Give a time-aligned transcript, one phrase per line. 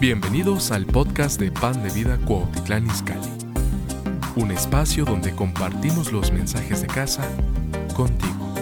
[0.00, 3.32] Bienvenidos al podcast de Pan de Vida Cuautitlán Izcalli,
[4.36, 7.28] un espacio donde compartimos los mensajes de casa
[7.96, 8.54] contigo.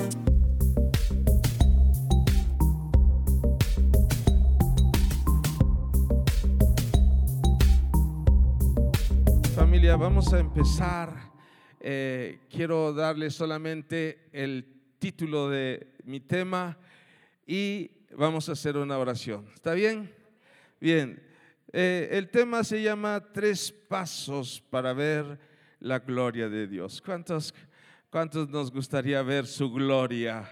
[9.54, 11.32] Familia, vamos a empezar.
[11.80, 14.66] Eh, quiero darle solamente el
[14.98, 16.78] título de mi tema
[17.46, 19.44] y vamos a hacer una oración.
[19.54, 20.10] ¿Está bien?
[20.80, 21.22] Bien.
[21.72, 25.38] Eh, el tema se llama Tres Pasos para ver
[25.80, 27.02] la gloria de Dios.
[27.04, 27.54] ¿Cuántos,
[28.10, 30.48] ¿Cuántos nos gustaría ver su gloria?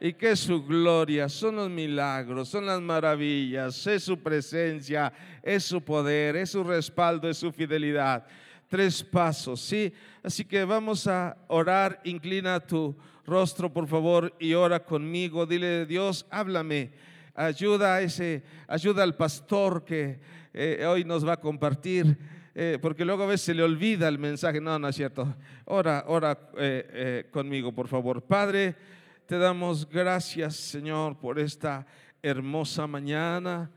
[0.00, 1.28] ¿Y qué es su gloria?
[1.28, 7.28] Son los milagros, son las maravillas, es su presencia, es su poder, es su respaldo,
[7.28, 8.26] es su fidelidad.
[8.68, 9.92] Tres pasos, ¿sí?
[10.22, 12.00] Así que vamos a orar.
[12.04, 15.46] Inclina tu rostro, por favor, y ora conmigo.
[15.46, 16.92] Dile, Dios, háblame.
[17.40, 20.18] Ayuda a ese, ayuda al pastor que
[20.52, 22.18] eh, hoy nos va a compartir.
[22.52, 24.60] Eh, porque luego a veces se le olvida el mensaje.
[24.60, 25.36] No, no es cierto.
[25.66, 28.22] Ora, ora eh, conmigo, por favor.
[28.22, 28.74] Padre,
[29.24, 31.86] te damos gracias, Señor, por esta
[32.20, 33.70] hermosa mañana.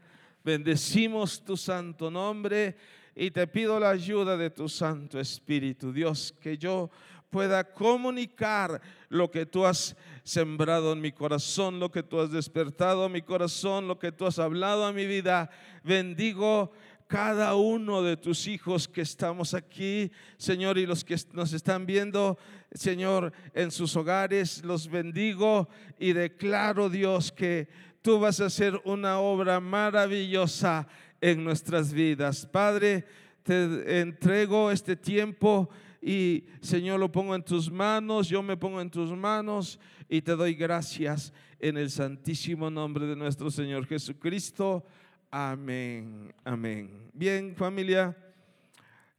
[0.44, 2.75] Bendecimos tu santo nombre
[3.16, 6.90] y te pido la ayuda de tu Santo Espíritu, Dios, que yo
[7.32, 13.08] pueda comunicar lo que tú has sembrado en mi corazón, lo que tú has despertado
[13.08, 15.50] en mi corazón, lo que tú has hablado a mi vida.
[15.84, 16.72] Bendigo
[17.08, 22.38] cada uno de tus hijos que estamos aquí, Señor, y los que nos están viendo,
[22.74, 25.68] Señor, en sus hogares, los bendigo
[26.00, 27.68] y declaro, Dios, que
[28.02, 30.88] tú vas a hacer una obra maravillosa
[31.20, 32.46] en nuestras vidas.
[32.46, 33.06] Padre,
[33.44, 35.70] te entrego este tiempo
[36.02, 39.79] y Señor lo pongo en tus manos, yo me pongo en tus manos
[40.09, 44.84] y te doy gracias en el santísimo nombre de nuestro Señor Jesucristo.
[45.29, 47.09] Amén, amén.
[47.13, 48.17] Bien, familia,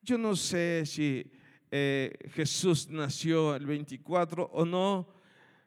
[0.03, 1.25] yo no sé si
[1.71, 5.09] eh, Jesús nació el 24 o no.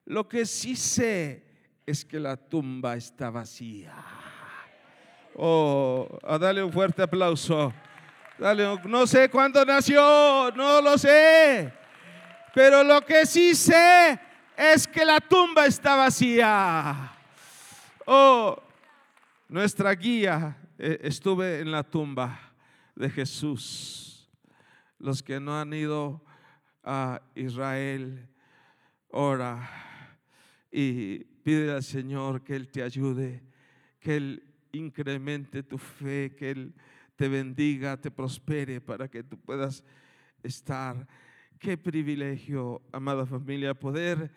[0.06, 1.46] Lo que sí sé
[1.86, 3.96] es que la tumba está vacía.
[5.36, 7.74] Oh, a darle un fuerte aplauso.
[8.38, 11.72] No sé cuándo nació, no lo sé.
[12.54, 14.20] Pero lo que sí sé
[14.58, 17.12] es que la tumba está vacía.
[18.06, 18.62] Oh,
[19.48, 22.40] nuestra guía, eh, estuve en la tumba
[22.96, 24.30] de Jesús.
[25.00, 26.24] Los que no han ido
[26.84, 28.28] a Israel,
[29.10, 29.70] ora
[30.72, 33.42] y pide al Señor que Él te ayude,
[34.00, 36.74] que Él incremente tu fe, que Él
[37.16, 39.84] te bendiga, te prospere para que tú puedas
[40.44, 41.08] estar.
[41.60, 44.32] Qué privilegio, amada familia, poder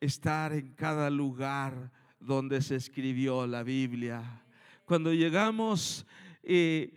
[0.00, 1.90] estar en cada lugar
[2.20, 4.42] donde se escribió la Biblia.
[4.84, 6.06] Cuando llegamos,
[6.42, 6.92] y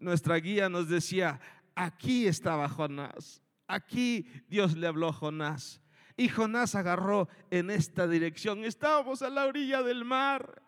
[0.00, 1.40] nuestra guía nos decía,
[1.74, 5.80] aquí estaba Jonás, aquí Dios le habló a Jonás.
[6.16, 8.64] Y Jonás agarró en esta dirección.
[8.64, 10.62] Estábamos a la orilla del mar.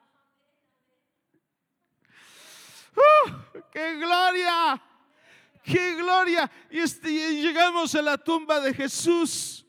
[2.97, 3.31] ¡Uh!
[3.73, 4.83] ¡Qué gloria!
[5.63, 6.51] ¡Qué gloria!
[6.71, 9.67] Y, este, y llegamos a la tumba de Jesús.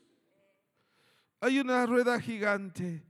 [1.40, 3.08] Hay una rueda gigante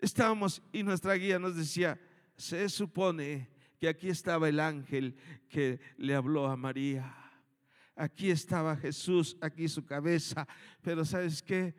[0.00, 1.98] Estábamos y nuestra guía nos decía,
[2.36, 3.48] se supone
[3.80, 5.16] que aquí estaba el ángel
[5.48, 7.14] que le habló a María.
[7.96, 10.46] Aquí estaba Jesús, aquí su cabeza,
[10.82, 11.74] pero ¿sabes qué?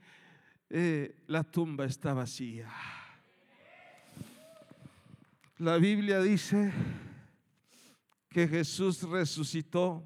[0.70, 2.70] Eh, la tumba está vacía.
[5.58, 6.74] La Biblia dice
[8.30, 10.04] que Jesús resucitó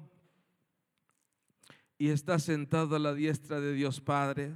[1.98, 4.54] y está sentado a la diestra de Dios Padre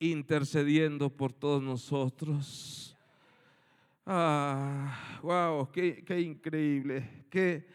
[0.00, 2.96] intercediendo por todos nosotros.
[4.04, 7.66] Ah, wow, qué, increíble, qué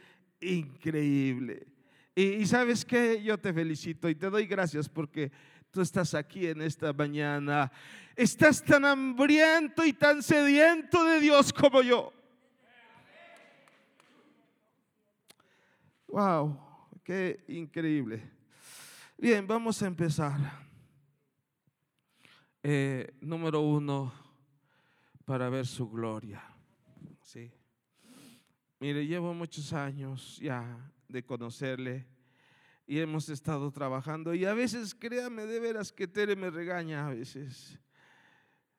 [0.42, 1.68] increíble.
[2.14, 5.32] Y, y, sabes que yo te felicito y te doy gracias porque
[5.72, 7.72] tú estás aquí en esta mañana.
[8.16, 12.12] Estás tan hambriento y tan sediento de Dios como yo.
[16.18, 16.60] Wow,
[17.04, 18.20] qué increíble.
[19.20, 20.36] Bien, vamos a empezar.
[22.64, 24.12] Eh, número uno,
[25.26, 26.44] para ver su gloria.
[27.22, 27.52] ¿sí?
[28.80, 32.08] Mire, llevo muchos años ya de conocerle
[32.88, 37.14] y hemos estado trabajando y a veces, créame de veras que Tere me regaña a
[37.14, 37.78] veces.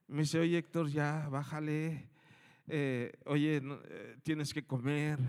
[0.08, 2.11] Me dice, oye Héctor, ya bájale,
[2.67, 5.20] eh, oye, eh, tienes que comer.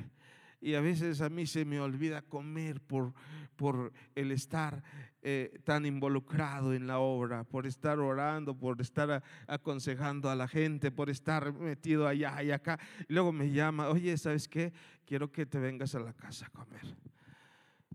[0.61, 3.13] Y a veces a mí se me olvida comer por,
[3.55, 4.83] por el estar
[5.21, 10.91] eh, tan involucrado en la obra, por estar orando, por estar aconsejando a la gente,
[10.91, 12.79] por estar metido allá y acá.
[13.07, 14.73] Y luego me llama, oye, ¿sabes qué?
[15.05, 16.95] Quiero que te vengas a la casa a comer.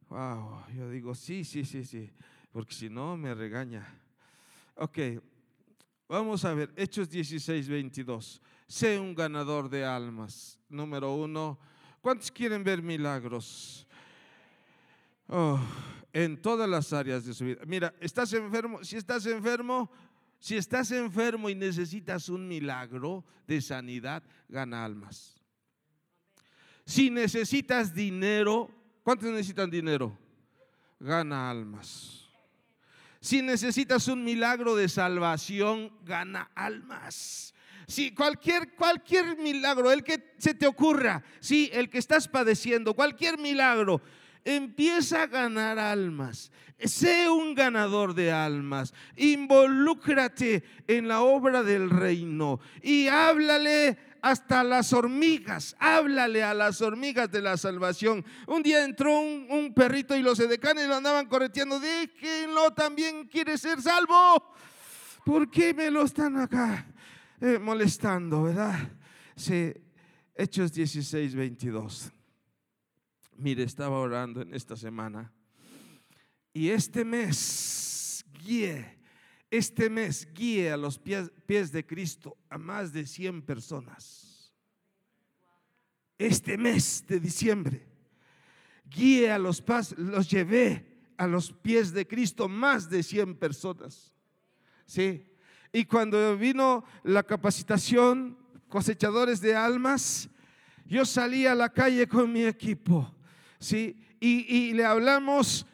[0.09, 2.11] Wow, yo digo, sí, sí, sí, sí,
[2.53, 3.87] porque si no me regaña.
[4.77, 4.99] Ok,
[6.09, 8.41] vamos a ver, Hechos 16, 22.
[8.67, 10.59] Sé un ganador de almas.
[10.69, 11.59] Número uno
[12.05, 13.87] ¿Cuántos quieren ver milagros?
[15.27, 15.59] Oh,
[16.13, 17.63] en todas las áreas de su vida.
[17.67, 19.91] Mira, estás enfermo, si estás enfermo,
[20.39, 25.41] si estás enfermo y necesitas un milagro de sanidad, gana almas.
[26.85, 28.69] Si necesitas dinero,
[29.03, 30.15] ¿cuántos necesitan dinero?
[31.01, 32.29] Gana almas.
[33.19, 37.54] Si necesitas un milagro de salvación, gana almas.
[37.87, 43.39] Si cualquier, cualquier milagro, el que se te ocurra, sí, el que estás padeciendo, cualquier
[43.39, 44.01] milagro,
[44.45, 46.51] empieza a ganar almas.
[46.79, 48.93] Sé un ganador de almas.
[49.17, 55.77] Involúcrate en la obra del reino y háblale hasta las hormigas.
[55.79, 58.25] Háblale a las hormigas de la salvación.
[58.47, 61.79] Un día entró un, perrito y los edecanes lo andaban correteando.
[61.79, 64.55] Déjenlo, también quiere ser salvo.
[65.25, 66.87] ¿Por qué me lo están acá?
[67.47, 68.91] Eh, molestando, ¿verdad?
[69.37, 69.71] Sí,
[70.35, 72.11] Hechos 16, 22.
[73.37, 75.31] Mire, estaba orando en esta semana
[76.55, 78.99] y este mes guíe,
[79.51, 84.51] este mes guíe a los pies, pies de Cristo a más de 100 personas.
[86.17, 87.87] Este mes de diciembre
[88.89, 94.15] guíe a los pas, los llevé a los pies de Cristo más de 100 personas.
[94.87, 95.27] Sí,
[95.75, 98.39] y cuando vino la capacitación,
[98.69, 100.31] cosechadores de almas,
[100.87, 103.13] yo salí a la calle con mi equipo,
[103.59, 103.97] ¿sí?
[104.21, 105.67] Y, le hablamos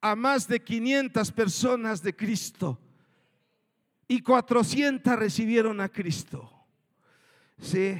[0.00, 2.80] a más de 500 personas de Cristo.
[4.06, 6.48] Y 400 recibieron a Cristo.
[7.60, 7.98] ¿Sí?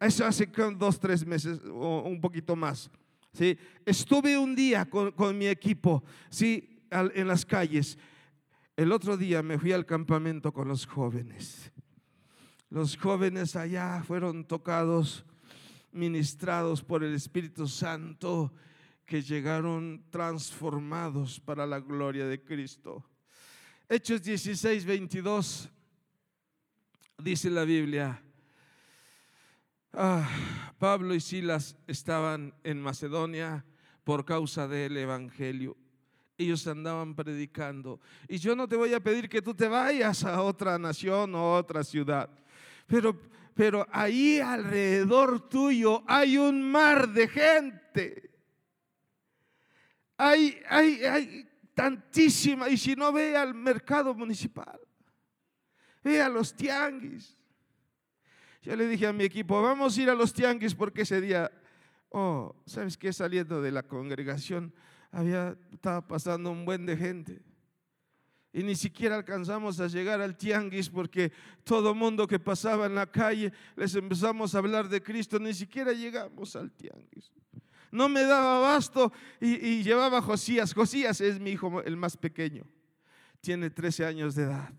[0.00, 2.90] Eso hace dos, tres meses o un poquito más.
[3.32, 3.56] ¿Sí?
[3.86, 6.80] Estuve un día con, con mi equipo, ¿sí?
[6.90, 7.96] en las calles
[8.76, 11.70] el otro día me fui al campamento con los jóvenes.
[12.70, 15.24] Los jóvenes allá fueron tocados,
[15.92, 18.52] ministrados por el Espíritu Santo,
[19.06, 23.04] que llegaron transformados para la gloria de Cristo.
[23.88, 25.70] Hechos 16, 22,
[27.18, 28.20] dice la Biblia,
[29.92, 30.28] ah,
[30.78, 33.64] Pablo y Silas estaban en Macedonia
[34.02, 35.76] por causa del Evangelio
[36.36, 38.00] ellos andaban predicando.
[38.28, 41.54] Y yo no te voy a pedir que tú te vayas a otra nación o
[41.54, 42.28] otra ciudad.
[42.86, 43.20] Pero,
[43.54, 48.30] pero ahí alrededor tuyo hay un mar de gente.
[50.16, 52.68] Hay, hay, hay tantísima.
[52.68, 54.80] Y si no, ve al mercado municipal.
[56.02, 57.38] Ve a los tianguis.
[58.62, 61.50] Yo le dije a mi equipo, vamos a ir a los tianguis porque ese día,
[62.08, 63.12] oh, ¿sabes qué?
[63.12, 64.72] Saliendo de la congregación
[65.14, 67.40] había, estaba pasando un buen de gente.
[68.52, 71.32] Y ni siquiera alcanzamos a llegar al tianguis porque
[71.64, 75.38] todo mundo que pasaba en la calle les empezamos a hablar de Cristo.
[75.38, 77.32] Ni siquiera llegamos al tianguis.
[77.90, 80.72] No me daba abasto y, llevaba Josías.
[80.72, 82.64] Josías es mi hijo, el más pequeño.
[83.40, 84.72] Tiene 13 años de edad.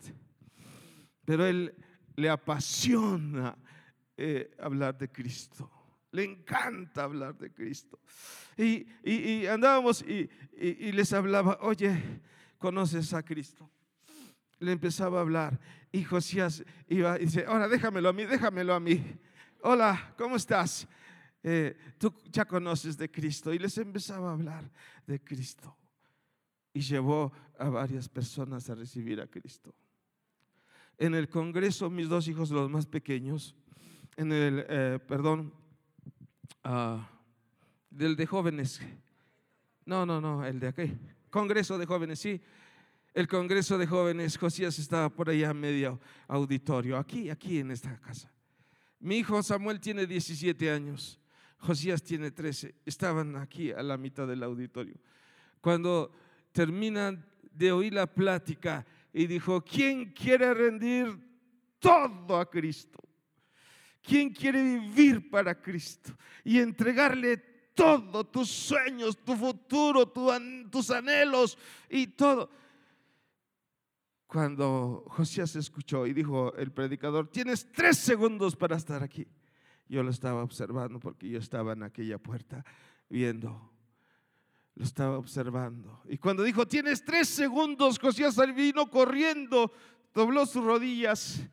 [1.25, 1.73] Pero él
[2.15, 3.57] le apasiona
[4.15, 5.69] eh, hablar de Cristo.
[6.15, 7.99] Le encanta hablar de Cristo.
[8.57, 10.29] Y, andábamos y,
[10.93, 12.21] les hablaba, oye,
[12.57, 13.69] ¿conoces a Cristo?
[14.59, 15.59] Le empezaba a hablar
[15.91, 19.03] y Josías iba y dice, ahora déjamelo a mí, déjamelo a mí.
[19.61, 20.87] Hola, ¿cómo estás?
[21.43, 23.53] Eh, tú ya conoces de Cristo.
[23.53, 24.71] Y les empezaba a hablar
[25.05, 25.75] de Cristo.
[26.71, 29.75] Y llevó a varias personas a recibir a Cristo.
[30.97, 33.53] En el Congreso, mis dos hijos, los más pequeños,
[34.15, 35.64] en el, eh, perdón,
[36.65, 36.99] uh,
[37.89, 38.81] del de jóvenes.
[39.85, 40.97] No, no, no, el de aquí.
[41.29, 42.41] Congreso de jóvenes, sí.
[43.13, 48.29] El Congreso de jóvenes, Josías estaba por allá medio auditorio, aquí, aquí en esta casa.
[48.99, 51.19] Mi hijo Samuel tiene 17 años,
[51.57, 52.75] Josías tiene 13.
[52.85, 54.95] Estaban aquí a la mitad del auditorio.
[55.61, 56.11] Cuando
[56.51, 61.17] terminan de oír la plática y dijo, ¿quién quiere rendir
[61.79, 62.99] todo a Cristo?
[64.05, 67.37] ¿Quién quiere vivir para Cristo y entregarle
[67.75, 70.11] todo, tus sueños, tu futuro,
[70.71, 71.57] tus anhelos
[71.89, 72.49] y todo.
[74.25, 79.27] Cuando Josías escuchó y dijo el predicador, tienes tres segundos para estar aquí.
[79.87, 82.65] Yo lo estaba observando porque yo estaba en aquella puerta
[83.07, 83.71] viendo.
[84.73, 86.01] Lo estaba observando.
[86.09, 89.71] Y cuando dijo, tienes tres segundos, Josías vino corriendo,
[90.13, 91.47] dobló sus rodillas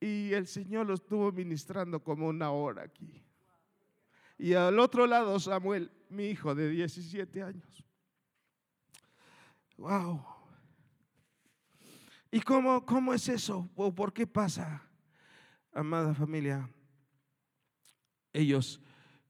[0.00, 3.22] y el Señor lo estuvo ministrando como una hora aquí.
[4.38, 7.84] Y al otro lado Samuel, mi hijo de 17 años.
[9.76, 10.24] Wow.
[12.30, 13.70] ¿Y cómo, cómo es eso?
[13.74, 14.82] ¿O por qué pasa,
[15.72, 16.68] amada familia?
[18.32, 18.80] Ellos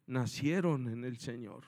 [0.06, 1.64] nacieron en el Señor.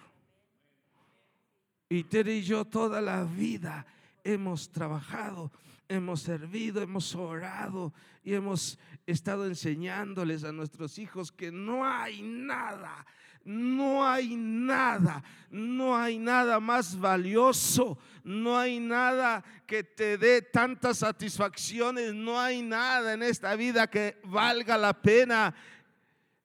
[1.88, 3.86] Y Tere y yo toda la vida
[4.24, 5.52] hemos trabajado,
[5.90, 7.92] hemos servido, hemos orado
[8.22, 13.04] y hemos estado enseñándoles a nuestros hijos que no hay nada,
[13.44, 20.98] no hay nada, no hay nada más valioso, no hay nada que te dé tantas
[20.98, 25.52] satisfacciones, no hay nada en esta vida que valga la pena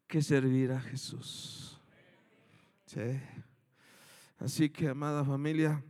[0.08, 1.80] que servir a Jesús.
[4.40, 5.84] Así que, amada familia,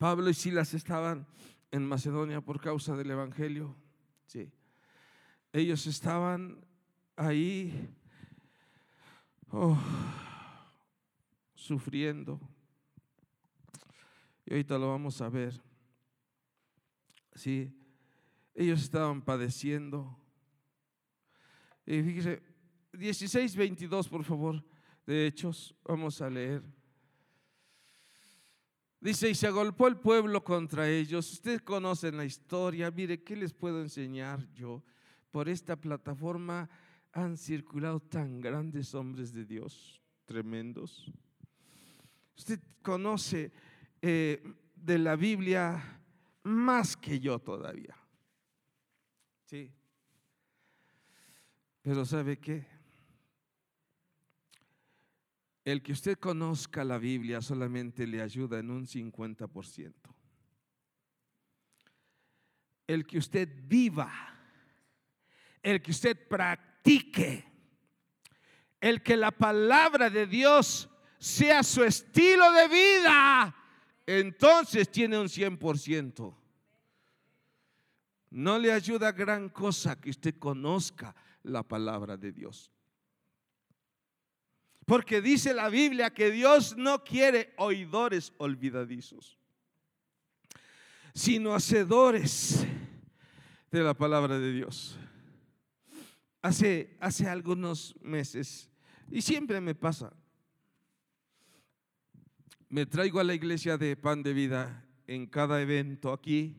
[0.00, 1.26] Pablo y Silas estaban
[1.70, 3.76] en Macedonia por causa del Evangelio.
[4.24, 4.50] Sí.
[5.52, 6.64] Ellos estaban
[7.16, 7.86] ahí
[9.50, 9.78] oh,
[11.54, 12.40] sufriendo.
[14.46, 15.60] Y ahorita lo vamos a ver.
[17.34, 17.70] Sí,
[18.54, 20.18] ellos estaban padeciendo.
[21.84, 22.42] Y fíjese,
[22.94, 24.64] 16, 22, por favor,
[25.04, 26.79] de Hechos, vamos a leer.
[29.00, 31.32] Dice, y se agolpó el pueblo contra ellos.
[31.32, 32.90] Ustedes conocen la historia.
[32.90, 34.82] Mire, ¿qué les puedo enseñar yo?
[35.30, 36.68] Por esta plataforma
[37.12, 41.10] han circulado tan grandes hombres de Dios, tremendos.
[42.36, 43.50] Usted conoce
[44.02, 44.42] eh,
[44.76, 46.00] de la Biblia
[46.42, 47.96] más que yo todavía.
[49.46, 49.72] Sí.
[51.80, 52.79] Pero ¿sabe qué?
[55.64, 59.92] El que usted conozca la Biblia solamente le ayuda en un 50%.
[62.86, 64.10] El que usted viva,
[65.62, 67.44] el que usted practique,
[68.80, 70.88] el que la palabra de Dios
[71.18, 73.54] sea su estilo de vida,
[74.06, 76.34] entonces tiene un 100%.
[78.30, 82.72] No le ayuda gran cosa que usted conozca la palabra de Dios.
[84.90, 89.38] Porque dice la Biblia que Dios no quiere oidores olvidadizos,
[91.14, 92.66] sino hacedores
[93.70, 94.98] de la palabra de Dios.
[96.42, 98.68] Hace, hace algunos meses,
[99.12, 100.12] y siempre me pasa,
[102.68, 106.56] me traigo a la iglesia de pan de vida en cada evento aquí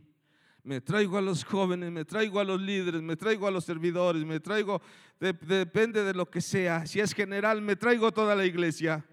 [0.63, 4.23] me traigo a los jóvenes, me traigo a los líderes, me traigo a los servidores,
[4.25, 4.81] me traigo,
[5.19, 6.85] depende de lo que sea.
[6.85, 9.05] Si es general, me traigo toda la iglesia.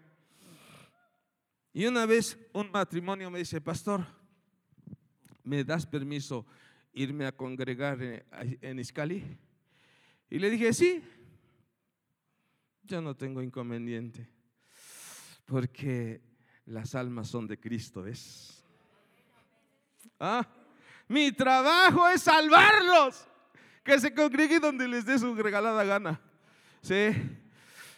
[1.72, 4.04] Y una vez un matrimonio me dice, pastor,
[5.44, 6.46] ¿me das permiso
[6.92, 9.24] irme a congregar en Iscali?
[10.28, 11.02] Y le dije, sí,
[12.82, 14.28] yo no tengo inconveniente,
[15.46, 16.20] porque
[16.66, 18.62] las almas son de Cristo, ¿es?
[20.20, 20.46] Ah,
[21.08, 23.26] mi trabajo es salvarlos.
[23.82, 26.20] Que se congreguen donde les dé su regalada gana.
[26.82, 27.08] ¿Sí?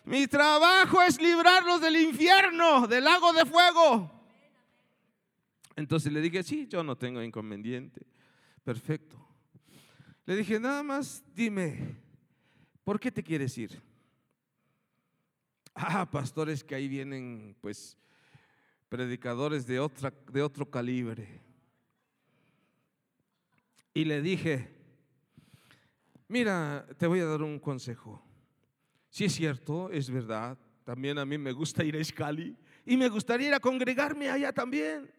[0.05, 4.11] Mi trabajo es librarlos del infierno, del lago de fuego.
[5.75, 8.07] Entonces le dije, sí, yo no tengo inconveniente.
[8.63, 9.17] Perfecto.
[10.27, 11.97] Le dije, nada más dime,
[12.85, 13.83] ¿por qué te quieres ir?
[15.75, 17.97] Ah, pastores que ahí vienen, pues,
[18.89, 21.50] predicadores de, otra, de otro calibre
[23.93, 24.69] y le dije,
[26.29, 28.23] mira, te voy a dar un consejo.
[29.09, 32.57] Si es cierto, es verdad, también a mí me gusta ir a Escali
[32.87, 35.11] y me gustaría ir a congregarme allá también.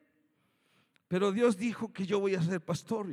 [1.07, 3.07] Pero Dios dijo que yo voy a ser pastor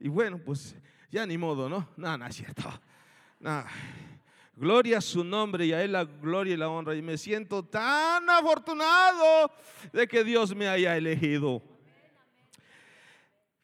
[0.00, 0.74] y, bueno, pues
[1.10, 1.88] ya ni modo, ¿no?
[1.96, 2.62] No, no es cierto.
[4.56, 6.96] Gloria a su nombre y a Él la gloria y la honra.
[6.96, 9.52] Y me siento tan afortunado
[9.92, 11.62] de que Dios me haya elegido.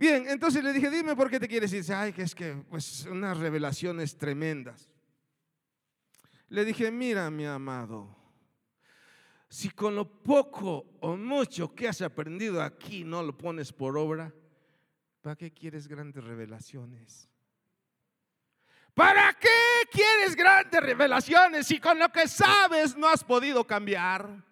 [0.00, 1.84] Bien, entonces le dije, dime por qué te quieres ir.
[1.92, 4.88] Ay, que es que, pues, unas revelaciones tremendas.
[6.48, 8.16] Le dije, mira, mi amado,
[9.46, 14.32] si con lo poco o mucho que has aprendido aquí no lo pones por obra,
[15.20, 17.28] ¿para qué quieres grandes revelaciones?
[18.94, 24.49] ¿Para qué quieres grandes revelaciones si con lo que sabes no has podido cambiar?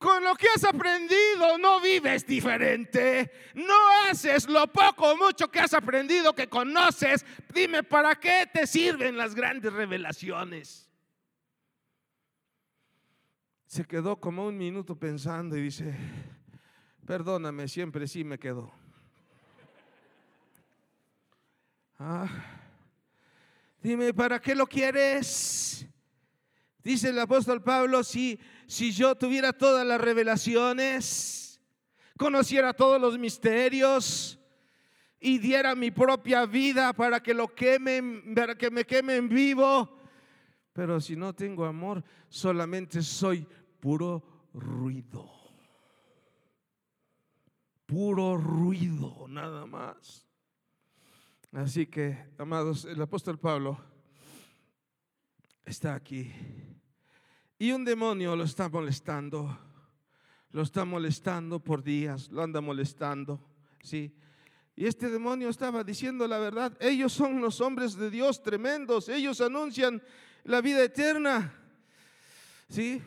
[0.00, 3.30] Con lo que has aprendido no vives diferente.
[3.54, 3.74] No
[4.08, 7.24] haces lo poco o mucho que has aprendido, que conoces.
[7.52, 10.88] Dime, ¿para qué te sirven las grandes revelaciones?
[13.66, 15.94] Se quedó como un minuto pensando y dice,
[17.06, 18.72] perdóname, siempre sí me quedó.
[21.98, 22.26] Ah,
[23.82, 25.86] dime, ¿para qué lo quieres?
[26.82, 28.40] Dice el apóstol Pablo, si,
[28.70, 31.60] si yo tuviera todas las revelaciones,
[32.16, 34.38] conociera todos los misterios
[35.18, 39.98] y diera mi propia vida para que lo quemen, para que me quemen vivo,
[40.72, 43.44] pero si no tengo amor, solamente soy
[43.80, 44.22] puro
[44.54, 45.28] ruido.
[47.86, 50.28] Puro ruido, nada más.
[51.50, 53.80] Así que, amados, el apóstol Pablo
[55.64, 56.32] está aquí.
[57.60, 59.58] Y un demonio lo está molestando.
[60.50, 63.38] Lo está molestando por días, lo anda molestando.
[63.82, 64.16] ¿sí?
[64.74, 66.74] Y este demonio estaba diciendo la verdad.
[66.80, 69.10] Ellos son los hombres de Dios tremendos.
[69.10, 70.02] Ellos anuncian
[70.44, 71.52] la vida eterna.
[72.70, 73.02] ¿Sí?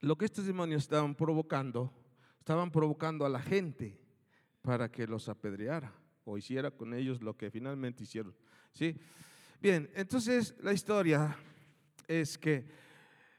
[0.00, 1.92] Lo que estos demonios estaban provocando,
[2.40, 4.00] estaban provocando a la gente
[4.62, 5.92] para que los apedreara
[6.24, 8.34] o hiciera con ellos lo que finalmente hicieron.
[8.72, 8.96] ¿Sí?
[9.62, 11.38] Bien, entonces la historia
[12.08, 12.66] es que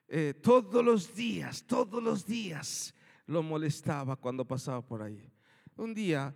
[0.08, 2.94] eh, todos los días, todos los días
[3.28, 5.32] lo molestaba cuando pasaba por ahí.
[5.78, 6.34] Un día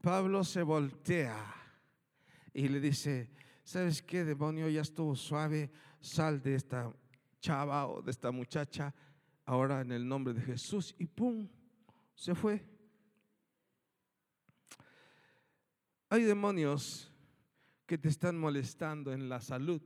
[0.00, 1.54] Pablo se voltea
[2.52, 3.30] y le dice,
[3.62, 4.68] ¿sabes qué, demonio?
[4.68, 6.92] Ya estuvo suave, sal de esta
[7.40, 8.94] chava o de esta muchacha,
[9.44, 11.48] ahora en el nombre de Jesús, y ¡pum!
[12.14, 12.64] Se fue.
[16.08, 17.12] Hay demonios
[17.86, 19.82] que te están molestando en la salud.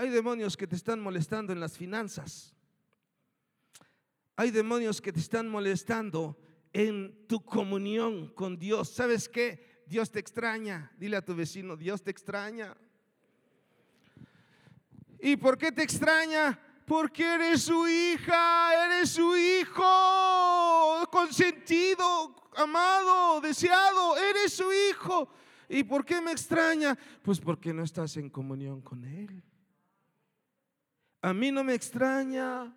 [0.00, 2.54] Hay demonios que te están molestando en las finanzas.
[4.34, 6.38] Hay demonios que te están molestando
[6.72, 8.88] en tu comunión con Dios.
[8.88, 9.84] ¿Sabes qué?
[9.86, 10.90] Dios te extraña.
[10.96, 12.74] Dile a tu vecino, Dios te extraña.
[15.18, 16.58] ¿Y por qué te extraña?
[16.86, 25.28] Porque eres su hija, eres su hijo consentido, amado, deseado, eres su hijo.
[25.68, 26.98] ¿Y por qué me extraña?
[27.20, 29.42] Pues porque no estás en comunión con Él.
[31.22, 32.74] A mí no me extraña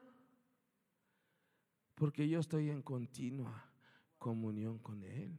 [1.95, 3.69] porque yo estoy en continua
[4.17, 5.37] comunión con Él.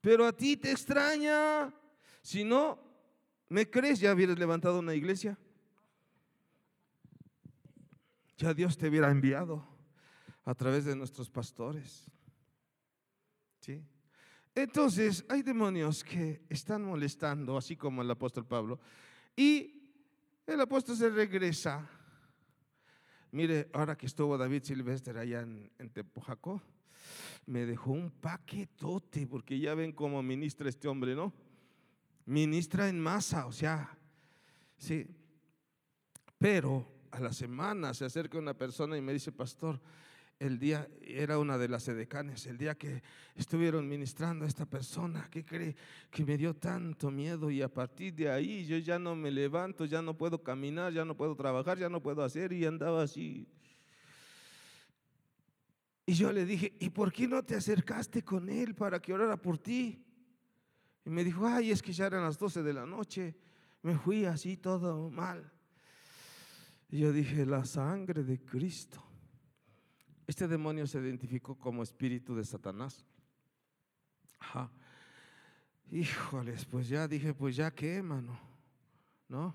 [0.00, 1.72] Pero a ti te extraña.
[2.22, 2.78] Si no,
[3.48, 4.00] ¿me crees?
[4.00, 5.38] ¿Ya hubieras levantado una iglesia?
[8.36, 9.66] Ya Dios te hubiera enviado
[10.44, 12.06] a través de nuestros pastores.
[13.60, 13.82] ¿Sí?
[14.54, 18.80] Entonces, hay demonios que están molestando, así como el apóstol Pablo,
[19.36, 19.75] y
[20.46, 21.88] el apóstol se regresa.
[23.32, 25.90] Mire, ahora que estuvo David Silvestre allá en, en
[27.46, 31.32] me dejó un paquetote, porque ya ven cómo ministra este hombre, ¿no?
[32.24, 33.96] Ministra en masa, o sea,
[34.76, 35.06] sí.
[36.38, 39.80] Pero a la semana se acerca una persona y me dice, pastor,
[40.38, 43.02] el día, era una de las edecanes, el día que
[43.34, 45.74] estuvieron ministrando a esta persona, ¿qué cree?
[46.10, 49.86] Que me dio tanto miedo y a partir de ahí yo ya no me levanto,
[49.86, 53.48] ya no puedo caminar, ya no puedo trabajar, ya no puedo hacer y andaba así.
[56.04, 59.36] Y yo le dije, ¿y por qué no te acercaste con él para que orara
[59.36, 60.04] por ti?
[61.04, 63.36] Y me dijo, ay, es que ya eran las 12 de la noche,
[63.82, 65.50] me fui así todo mal.
[66.88, 69.02] Y yo dije, la sangre de Cristo.
[70.26, 73.04] Este demonio se identificó como espíritu de Satanás.
[74.38, 74.70] Ajá.
[75.90, 78.38] Híjoles, pues ya dije, pues ya qué, mano.
[79.28, 79.54] ¿No?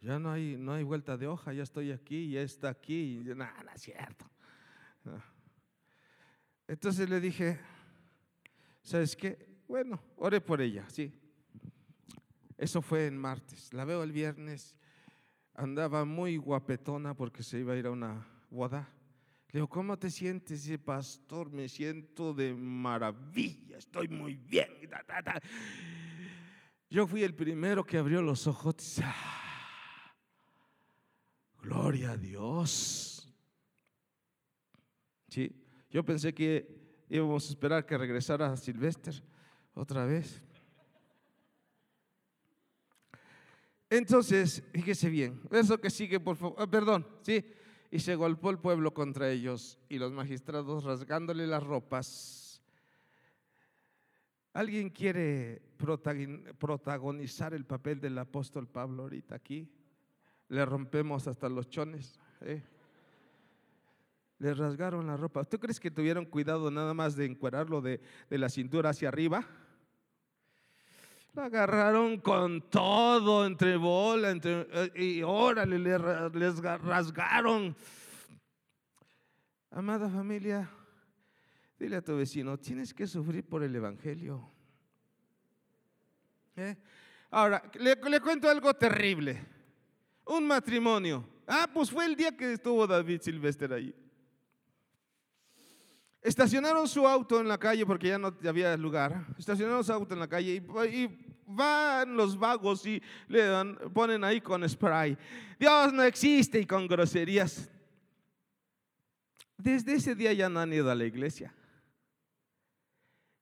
[0.00, 3.22] Ya no hay, no hay vuelta de hoja, ya estoy aquí, ya está aquí.
[3.24, 4.28] Nada, no es cierto.
[6.66, 7.60] Entonces le dije,
[8.82, 9.62] ¿sabes qué?
[9.68, 11.12] Bueno, ore por ella, sí.
[12.58, 13.72] Eso fue en martes.
[13.72, 14.76] La veo el viernes.
[15.54, 18.88] Andaba muy guapetona porque se iba a ir a una boda.
[19.54, 20.64] Le digo, ¿cómo te sientes?
[20.64, 24.66] Dice, pastor, me siento de maravilla, estoy muy bien.
[26.90, 28.74] Yo fui el primero que abrió los ojos.
[29.00, 30.12] Ah,
[31.62, 33.32] gloria a Dios.
[35.28, 35.54] Sí,
[35.88, 39.22] yo pensé que íbamos a esperar que regresara Silvestre
[39.72, 40.42] otra vez.
[43.88, 47.44] Entonces, fíjese bien, eso que sigue, por favor, ah, perdón, sí
[47.94, 52.60] y se golpeó el pueblo contra ellos y los magistrados rasgándole las ropas.
[54.52, 55.62] ¿Alguien quiere
[56.58, 59.70] protagonizar el papel del apóstol Pablo ahorita aquí?
[60.48, 62.18] le rompemos hasta los chones.
[62.40, 62.64] ¿eh?
[64.40, 65.44] Le rasgaron la ropa.
[65.44, 69.46] ¿Tú crees que tuvieron cuidado nada más de encuerarlo de, de la cintura hacia arriba?
[71.34, 77.76] Lo agarraron con todo, entre bola, entre, eh, y órale, les rasgaron.
[79.72, 80.70] Amada familia,
[81.76, 84.48] dile a tu vecino, tienes que sufrir por el Evangelio.
[86.54, 86.76] ¿Eh?
[87.30, 89.44] Ahora, le, le, cuento algo terrible.
[90.26, 91.28] Un matrimonio.
[91.48, 93.92] Ah, pues fue el día que estuvo David Silvester ahí.
[96.24, 99.26] Estacionaron su auto en la calle porque ya no había lugar.
[99.38, 103.48] Estacionaron su auto en la calle y, van los vagos y le
[103.92, 105.16] ponen ahí con spray.
[105.58, 107.70] Dios no existe y con groserías.
[109.56, 111.54] Desde ese día ya no han ido a la iglesia.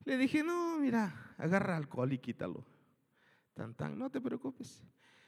[0.05, 2.65] Le dije, no, mira, agarra alcohol y quítalo.
[3.55, 4.83] Tan, tan, no te preocupes.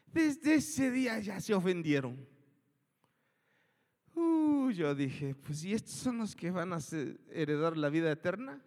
[0.06, 2.26] Desde ese día ya se ofendieron.
[4.14, 6.78] Uh, yo dije, pues ¿y estos son los que van a
[7.30, 8.62] heredar la vida eterna?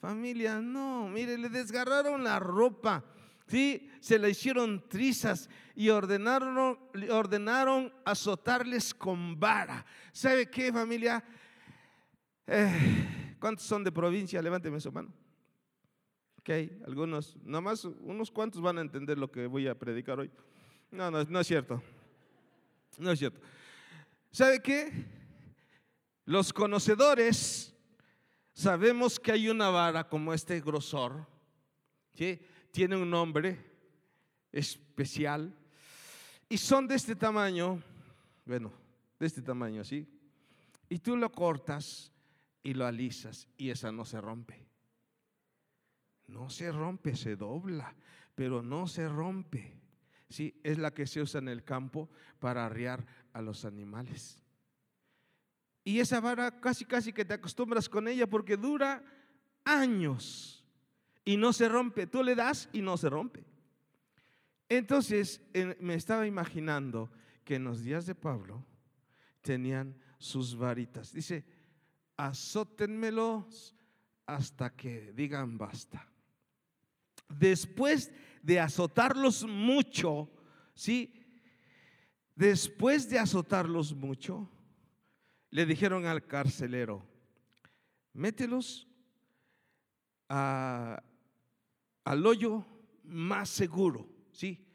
[0.00, 1.08] Familia, no.
[1.08, 3.04] Mire, le desgarraron la ropa.
[3.46, 6.78] Sí, se le hicieron trizas y ordenaron,
[7.10, 9.84] ordenaron azotarles con vara.
[10.12, 11.24] ¿Sabe qué, familia?
[12.46, 14.42] Eh, ¿Cuántos son de provincia?
[14.42, 15.12] Levánteme su mano.
[16.40, 16.50] Ok,
[16.86, 20.30] algunos, nomás unos cuantos van a entender lo que voy a predicar hoy.
[20.90, 21.82] No, no, no es cierto.
[22.98, 23.40] No es cierto.
[24.30, 25.06] ¿Sabe qué?
[26.24, 27.74] Los conocedores
[28.58, 31.24] sabemos que hay una vara como este grosor,
[32.12, 32.40] ¿sí?
[32.72, 33.56] tiene un nombre
[34.50, 35.54] especial
[36.48, 37.80] y son de este tamaño,
[38.44, 38.72] bueno,
[39.20, 40.08] de este tamaño, ¿sí?
[40.88, 42.12] Y tú lo cortas
[42.64, 44.66] y lo alisas y esa no se rompe.
[46.26, 47.94] No se rompe, se dobla,
[48.34, 49.80] pero no se rompe.
[50.28, 54.42] Sí, es la que se usa en el campo para arriar a los animales.
[55.88, 59.02] Y esa vara casi casi que te acostumbras con ella porque dura
[59.64, 60.62] años
[61.24, 62.06] y no se rompe.
[62.06, 63.42] Tú le das y no se rompe.
[64.68, 65.40] Entonces
[65.80, 67.10] me estaba imaginando
[67.42, 68.66] que en los días de Pablo
[69.40, 71.10] tenían sus varitas.
[71.10, 71.46] Dice,
[72.18, 73.74] azótenmelos
[74.26, 76.06] hasta que digan basta.
[77.30, 80.30] Después de azotarlos mucho,
[80.74, 81.14] ¿sí?
[82.36, 84.50] Después de azotarlos mucho,
[85.50, 87.06] le dijeron al carcelero,
[88.12, 88.86] mételos
[90.28, 91.02] al
[92.26, 92.66] hoyo
[93.04, 94.66] más seguro, ¿sí?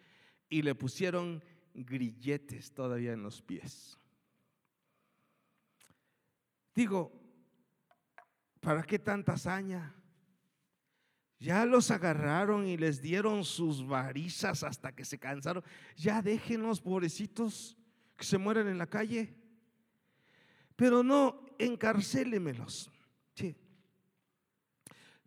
[0.50, 3.98] Y le pusieron grilletes todavía en los pies.
[6.74, 7.12] Digo,
[8.60, 9.96] ¿para qué tanta hazaña?
[11.40, 15.64] Ya los agarraron y les dieron sus varizas hasta que se cansaron.
[15.98, 17.78] Ya déjenlos, pobrecitos,
[18.16, 19.36] que se mueran en la calle.
[20.76, 22.90] Pero no, encarcélemelos.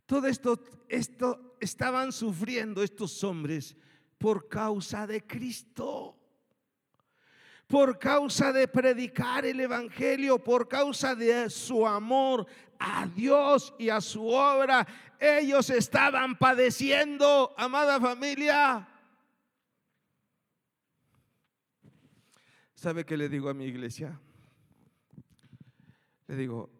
[0.07, 3.77] Todo esto, esto estaban sufriendo estos hombres
[4.19, 6.17] por causa de Cristo
[7.67, 12.47] por causa de predicar el Evangelio, por causa de su amor
[12.79, 14.87] a Dios y a su obra.
[15.19, 18.89] Ellos estaban padeciendo, amada familia.
[22.75, 24.21] ¿Sabe qué le digo a mi iglesia?
[26.29, 26.71] Le digo,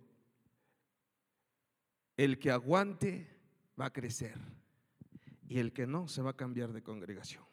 [2.17, 3.29] el que aguante
[3.79, 4.35] va a crecer
[5.49, 7.45] y el que no se va a cambiar de congregación.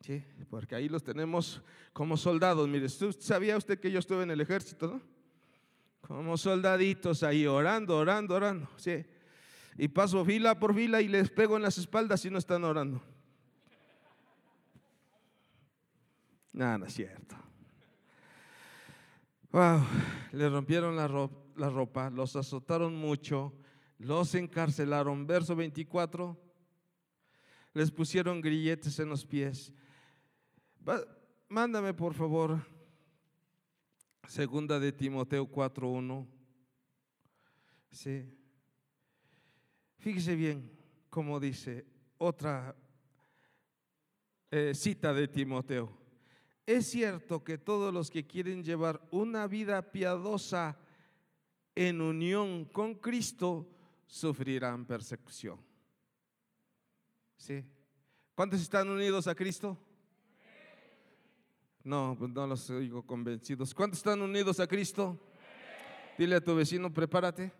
[0.00, 2.68] Sí, porque ahí los tenemos como soldados.
[2.68, 5.02] Mire, ¿sabía usted que yo estuve en el ejército, no?
[6.00, 8.68] Como soldaditos ahí orando, orando, orando.
[8.76, 9.04] Sí.
[9.76, 13.02] Y paso fila por fila y les pego en las espaldas si no están orando.
[16.52, 17.36] Nada, no es cierto.
[20.32, 21.08] Le rompieron la
[21.68, 23.52] ropa, los azotaron mucho,
[23.98, 25.26] los encarcelaron.
[25.26, 26.36] Verso 24,
[27.74, 29.72] les pusieron grilletes en los pies
[31.48, 32.60] Mándame por favor,
[34.26, 36.26] segunda de Timoteo 4.1.
[37.90, 38.24] Sí.
[39.98, 40.70] Fíjese bien
[41.10, 42.74] cómo dice otra
[44.50, 45.97] eh, cita de Timoteo.
[46.68, 50.76] Es cierto que todos los que quieren llevar una vida piadosa
[51.74, 53.66] en unión con Cristo
[54.06, 55.58] sufrirán persecución.
[57.38, 57.64] ¿Sí?
[58.34, 59.78] ¿Cuántos están unidos a Cristo?
[61.84, 63.72] No, pues no los oigo convencidos.
[63.72, 65.18] ¿Cuántos están unidos a Cristo?
[66.18, 67.50] Dile a tu vecino, prepárate.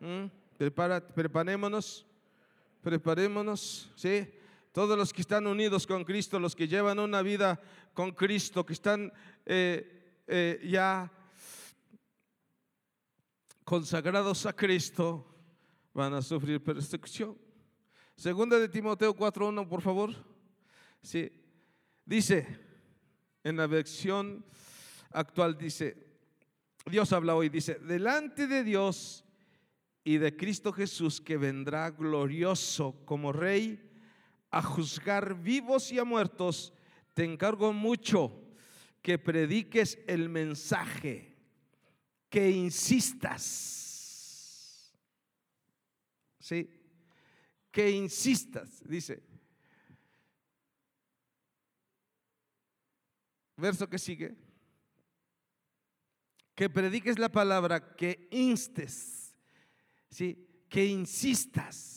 [0.00, 0.24] ¿Mm?
[0.58, 2.04] Prepárate, preparémonos.
[2.82, 4.28] Preparémonos, ¿sí?
[4.76, 7.58] Todos los que están unidos con Cristo, los que llevan una vida
[7.94, 9.10] con Cristo, que están
[9.46, 11.10] eh, eh, ya
[13.64, 15.34] consagrados a Cristo,
[15.94, 17.38] van a sufrir persecución.
[18.16, 20.14] Segunda de Timoteo 4.1, por favor.
[21.00, 21.32] Sí.
[22.04, 22.46] Dice,
[23.44, 24.44] en la versión
[25.10, 26.06] actual dice,
[26.84, 29.24] Dios habla hoy, dice, delante de Dios
[30.04, 33.86] y de Cristo Jesús que vendrá glorioso como Rey
[34.56, 36.72] a juzgar vivos y a muertos,
[37.14, 38.42] te encargo mucho
[39.02, 41.36] que prediques el mensaje,
[42.28, 43.42] que insistas.
[46.38, 46.70] ¿Sí?
[47.70, 49.22] Que insistas, dice.
[53.56, 54.36] Verso que sigue
[56.56, 59.36] que prediques la palabra, que instes,
[60.08, 60.64] ¿sí?
[60.70, 61.95] que insistas.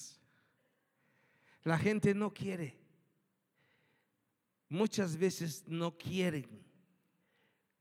[1.70, 2.76] La gente no quiere.
[4.70, 6.48] Muchas veces no quieren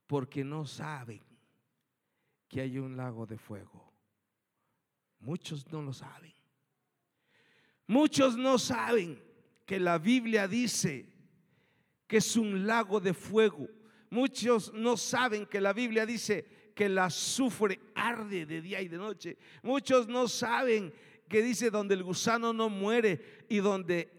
[0.05, 1.23] porque no saben
[2.47, 3.91] que hay un lago de fuego.
[5.19, 6.31] Muchos no lo saben.
[7.87, 9.19] Muchos no saben
[9.65, 11.11] que la Biblia dice
[12.05, 13.67] que es un lago de fuego.
[14.11, 18.97] Muchos no saben que la Biblia dice que la azufre arde de día y de
[18.97, 19.39] noche.
[19.63, 20.93] Muchos no saben
[21.29, 24.11] que dice donde el gusano no muere y donde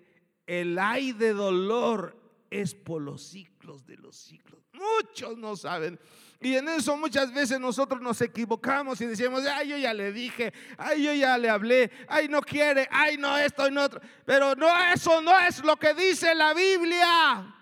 [0.46, 2.16] el ay de dolor
[2.51, 4.61] es por los ciclos de los ciclos.
[4.73, 5.99] Muchos no saben.
[6.40, 10.55] Y en eso muchas veces nosotros nos equivocamos y decimos, ay, yo ya le dije,
[10.79, 14.01] ay, yo ya le hablé, ay, no quiere, ay, no esto y no otro.
[14.25, 17.55] Pero no, eso no es lo que dice la Biblia.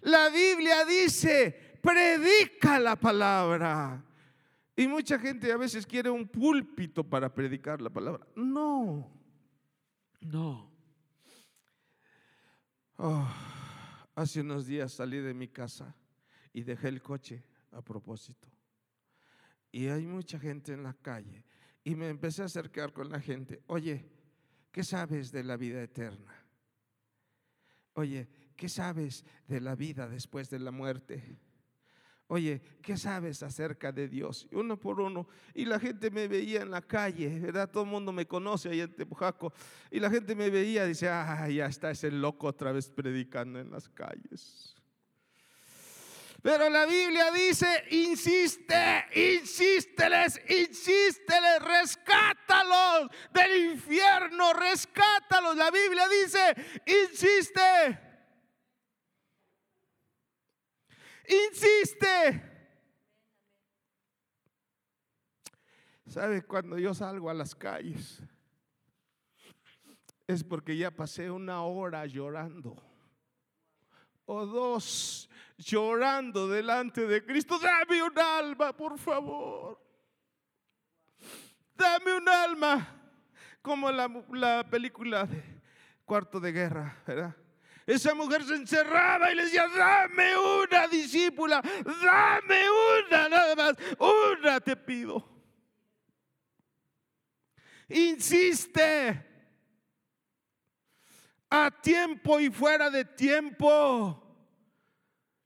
[0.00, 4.04] La Biblia dice, predica la palabra.
[4.82, 8.26] Y mucha gente a veces quiere un púlpito para predicar la palabra.
[8.34, 9.08] No,
[10.20, 10.72] no.
[12.96, 13.28] Oh,
[14.16, 15.94] hace unos días salí de mi casa
[16.52, 18.48] y dejé el coche a propósito.
[19.70, 21.44] Y hay mucha gente en la calle.
[21.84, 23.62] Y me empecé a acercar con la gente.
[23.68, 24.10] Oye,
[24.72, 26.34] ¿qué sabes de la vida eterna?
[27.92, 31.38] Oye, ¿qué sabes de la vida después de la muerte?
[32.32, 34.48] Oye, ¿qué sabes acerca de Dios?
[34.52, 35.28] Uno por uno.
[35.52, 37.68] Y la gente me veía en la calle, ¿verdad?
[37.70, 39.52] Todo el mundo me conoce ahí en Tepujaco.
[39.90, 43.60] Y la gente me veía y dice, ah, ya está ese loco otra vez predicando
[43.60, 44.74] en las calles.
[46.40, 55.54] Pero la Biblia dice, insiste, insísteles, insísteles, rescátalos del infierno, rescátalos.
[55.54, 56.54] La Biblia dice,
[56.86, 58.11] insiste.
[61.28, 62.50] Insiste.
[66.06, 66.42] ¿Sabe?
[66.42, 68.22] Cuando yo salgo a las calles,
[70.26, 72.76] es porque ya pasé una hora llorando.
[74.24, 77.58] O dos llorando delante de Cristo.
[77.58, 79.80] Dame un alma, por favor.
[81.74, 82.98] Dame un alma.
[83.62, 85.62] Como la, la película de
[86.04, 87.36] Cuarto de Guerra, ¿verdad?
[87.86, 92.64] Esa mujer se encerraba y le decía, dame una discípula, dame
[92.98, 95.28] una nada más, una te pido.
[97.88, 99.26] Insiste
[101.50, 104.18] a tiempo y fuera de tiempo.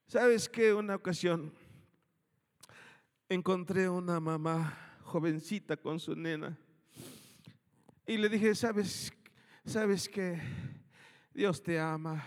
[0.07, 0.73] ¿Sabes qué?
[0.73, 1.53] Una ocasión
[3.29, 6.57] encontré una mamá jovencita con su nena
[8.07, 9.13] y le dije, ¿sabes,
[9.65, 10.41] sabes qué?
[11.37, 12.25] Dios te ama.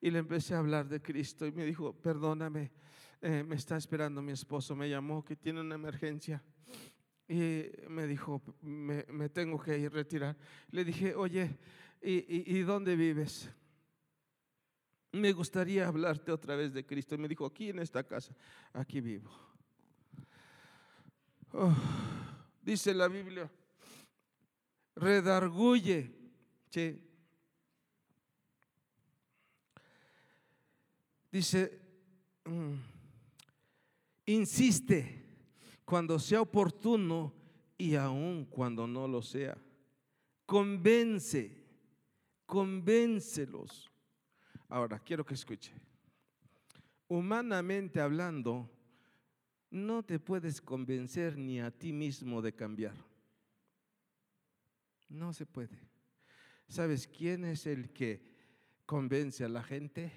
[0.00, 2.72] Y le empecé a hablar de Cristo y me dijo, perdóname,
[3.20, 6.42] eh, me está esperando mi esposo, me llamó que tiene una emergencia.
[7.28, 10.36] Y me dijo, me, tengo que ir retirar.
[10.72, 11.56] Le dije, oye,
[12.02, 13.48] ¿y, dónde vives?
[15.12, 17.14] Me gustaría hablarte otra vez de Cristo.
[17.14, 18.34] Y me dijo, aquí en esta casa,
[18.72, 19.30] aquí vivo.
[21.52, 21.76] Oh,
[22.60, 23.48] dice la Biblia,
[24.96, 26.22] redarguye.
[31.32, 31.80] Dice,
[32.44, 32.74] mm,
[34.26, 35.24] insiste
[35.82, 37.32] cuando sea oportuno
[37.78, 39.56] y aún cuando no lo sea.
[40.44, 41.64] Convence,
[42.44, 43.90] convéncelos.
[44.68, 45.72] Ahora, quiero que escuche.
[47.08, 48.70] Humanamente hablando,
[49.70, 52.94] no te puedes convencer ni a ti mismo de cambiar.
[55.08, 55.78] No se puede.
[56.68, 58.22] ¿Sabes quién es el que
[58.84, 60.12] convence a la gente?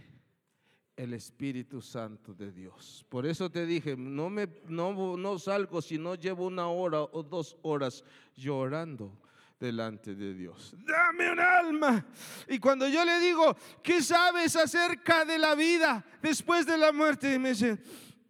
[0.95, 3.05] El Espíritu Santo de Dios.
[3.09, 7.23] Por eso te dije, no, me, no, no salgo si no llevo una hora o
[7.23, 8.03] dos horas
[8.35, 9.11] llorando.
[9.57, 10.75] delante de Dios.
[10.85, 12.05] Dame un alma.
[12.49, 17.33] Y cuando yo le digo, ¿qué sabes acerca de la vida después de la muerte?
[17.33, 17.79] Y me dice,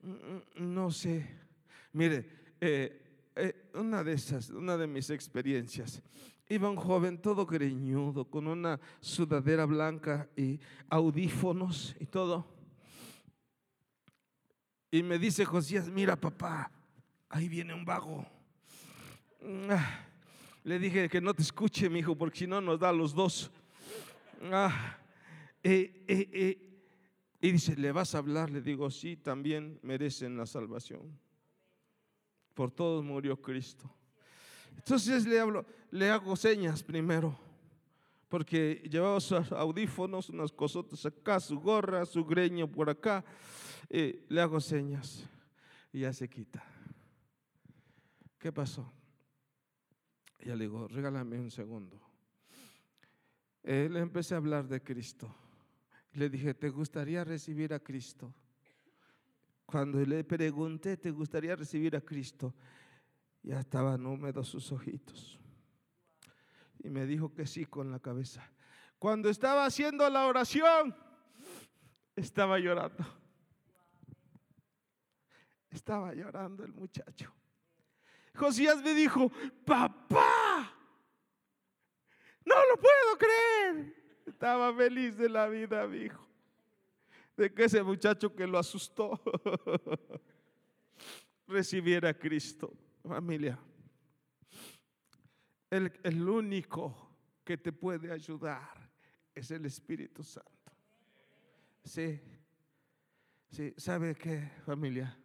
[0.03, 1.27] "Mm, no sé.
[1.93, 2.29] Mire,
[2.61, 3.01] eh,
[3.35, 6.01] eh, una de esas, una de mis experiencias.
[6.47, 12.54] Iba un joven todo greñudo, con una sudadera blanca y audífonos y todo.
[14.95, 16.71] Y me dice Josías, mira papá,
[17.27, 18.25] ahí viene un vago.
[19.69, 20.05] Ah,
[20.63, 23.13] Le dije que no te escuche, mi hijo, porque si no nos da a los
[23.13, 23.51] dos.
[24.43, 24.97] Ah,
[25.61, 26.79] eh, eh, eh.
[27.41, 28.49] Y dice, ¿le vas a hablar?
[28.49, 31.19] Le digo, sí, también merecen la salvación.
[32.53, 33.93] Por todos murió Cristo.
[34.77, 37.37] Entonces le hablo, le hago señas primero,
[38.29, 43.25] porque llevaba sus audífonos, unas cosotas acá, su gorra, su greño por acá.
[43.97, 45.25] Eh, le hago señas
[45.93, 46.61] y ya se quita.
[48.37, 48.91] ¿Qué pasó?
[50.41, 52.01] Y ya le digo, regálame un segundo.
[53.63, 55.33] Eh, le empecé a hablar de Cristo.
[56.11, 58.33] Le dije, ¿te gustaría recibir a Cristo?
[59.65, 62.53] Cuando le pregunté, ¿te gustaría recibir a Cristo?
[63.43, 65.39] Ya estaban húmedos sus ojitos.
[66.83, 68.51] Y me dijo que sí con la cabeza.
[68.99, 70.93] Cuando estaba haciendo la oración,
[72.17, 73.24] estaba llorando.
[75.75, 77.33] Estaba llorando el muchacho.
[78.33, 79.29] Josías me dijo,
[79.65, 80.73] papá,
[82.45, 83.93] no lo puedo creer.
[84.25, 86.25] Estaba feliz de la vida, mi hijo.
[87.35, 89.21] De que ese muchacho que lo asustó
[91.47, 92.73] recibiera a Cristo.
[93.03, 93.59] Familia,
[95.69, 98.89] el, el único que te puede ayudar
[99.35, 100.71] es el Espíritu Santo.
[101.83, 102.19] Sí,
[103.51, 105.15] sí, ¿sabe qué, familia?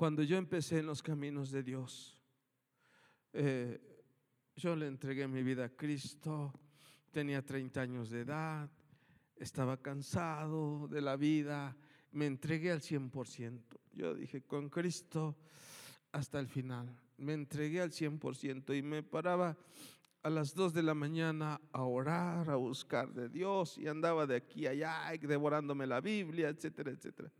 [0.00, 2.18] Cuando yo empecé en los caminos de Dios,
[3.34, 3.78] eh,
[4.56, 6.58] yo le entregué mi vida a Cristo,
[7.10, 8.70] tenía 30 años de edad,
[9.36, 11.76] estaba cansado de la vida,
[12.12, 13.78] me entregué al 100%.
[13.92, 15.36] Yo dije, con Cristo
[16.12, 16.98] hasta el final.
[17.18, 19.54] Me entregué al 100% y me paraba
[20.22, 24.36] a las 2 de la mañana a orar, a buscar de Dios y andaba de
[24.36, 27.30] aquí a allá devorándome la Biblia, etcétera, etcétera.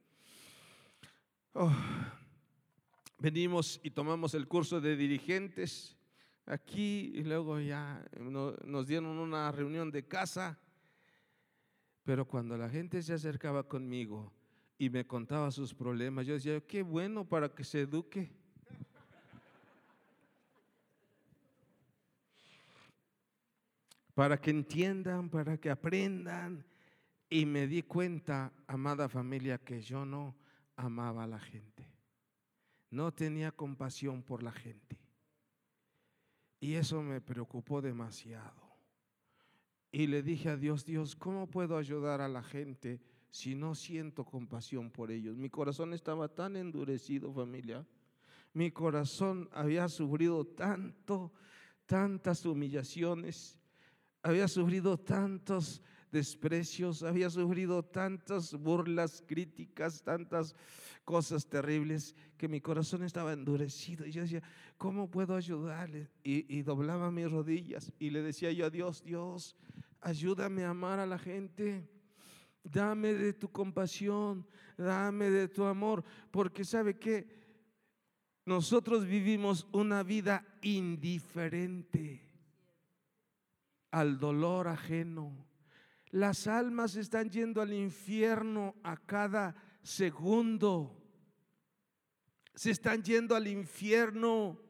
[1.55, 1.75] Oh,
[3.21, 5.97] venimos y tomamos el curso de dirigentes
[6.47, 10.59] aquí y luego ya no- nos dieron una reunión de casa.
[12.03, 14.33] Pero cuando la gente se acercaba conmigo
[14.79, 18.33] y me contaba sus problemas, yo decía, qué bueno para que se eduque.
[24.15, 26.65] Para que entiendan, para que aprendan.
[27.29, 30.37] Y me di cuenta, amada familia, que yo no
[30.77, 31.87] amaba a la gente.
[32.91, 34.99] No tenía compasión por la gente.
[36.61, 38.71] Y eso me preocupó demasiado.
[39.93, 43.01] Y le dije a Dios, Dios, ¿cómo puedo ayudar a la gente
[43.31, 45.37] si no siento compasión por ellos?
[45.37, 47.87] Mi corazón estaba tan endurecido, familia.
[48.53, 51.33] Mi corazón había sufrido tanto,
[51.87, 53.59] tantas humillaciones,
[54.23, 60.55] había sufrido tantos desprecios, había sufrido tantas burlas, críticas, tantas
[61.05, 64.07] cosas terribles, que mi corazón estaba endurecido.
[64.07, 64.43] Y yo decía,
[64.77, 66.11] ¿cómo puedo ayudarle?
[66.23, 69.57] Y, y doblaba mis rodillas y le decía yo a Dios, Dios,
[70.01, 71.89] ayúdame a amar a la gente.
[72.63, 74.47] Dame de tu compasión,
[74.77, 77.41] dame de tu amor, porque sabe que
[78.45, 82.31] nosotros vivimos una vida indiferente
[83.91, 85.50] al dolor ajeno.
[86.11, 90.97] Las almas están yendo al infierno a cada segundo.
[92.55, 94.61] Se están yendo al infierno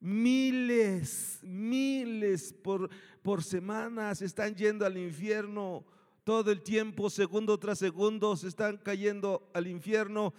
[0.00, 2.88] miles, miles por,
[3.22, 4.14] por semana.
[4.14, 5.84] Se están yendo al infierno
[6.24, 10.34] todo el tiempo, segundo tras segundo, se están cayendo al infierno.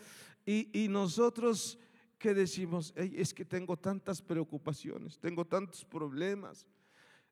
[0.45, 1.80] Y, y nosotros
[2.19, 6.67] que decimos, "Ey, es que tengo tantas preocupaciones, tengo tantos problemas.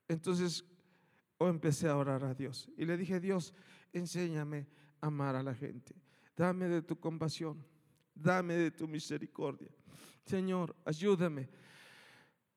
[0.08, 0.64] Entonces,
[1.38, 3.54] o empecé a orar a Dios y le dije, Dios,
[3.92, 4.66] enséñame
[5.00, 5.94] a amar a la gente.
[6.36, 7.64] Dame de tu compasión,
[8.14, 9.70] dame de tu misericordia.
[10.24, 11.48] Señor, ayúdame.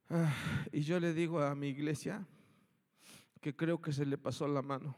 [0.09, 0.33] Ah,
[0.71, 2.25] y yo le digo a mi iglesia
[3.39, 4.95] que creo que se le pasó la mano.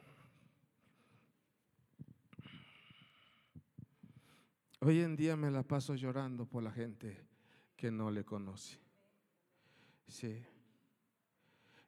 [4.79, 7.17] Hoy en día me la paso llorando por la gente
[7.75, 8.79] que no le conoce.
[10.07, 10.43] Sí.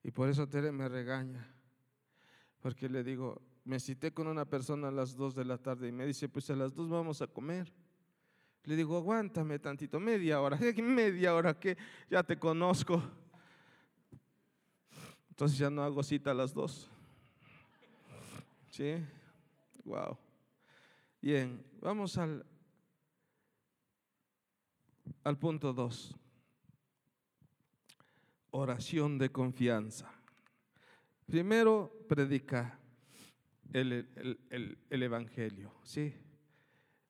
[0.03, 1.54] Y por eso Tere me regaña.
[2.65, 5.91] Porque le digo, me cité con una persona a las 2 de la tarde y
[5.91, 7.71] me dice, pues a las 2 vamos a comer.
[8.63, 10.57] Le digo, aguántame tantito, media hora.
[10.81, 11.77] Media hora que
[12.09, 13.03] ya te conozco.
[15.29, 16.89] Entonces ya no hago cita a las dos.
[18.71, 18.95] ¿Sí?
[19.83, 20.17] Wow.
[21.21, 22.43] Bien, vamos al,
[25.23, 26.15] al punto dos.
[28.49, 30.14] Oración de confianza.
[31.25, 32.79] Primero, predica
[33.73, 36.13] el, el, Evangelio, ¿sí?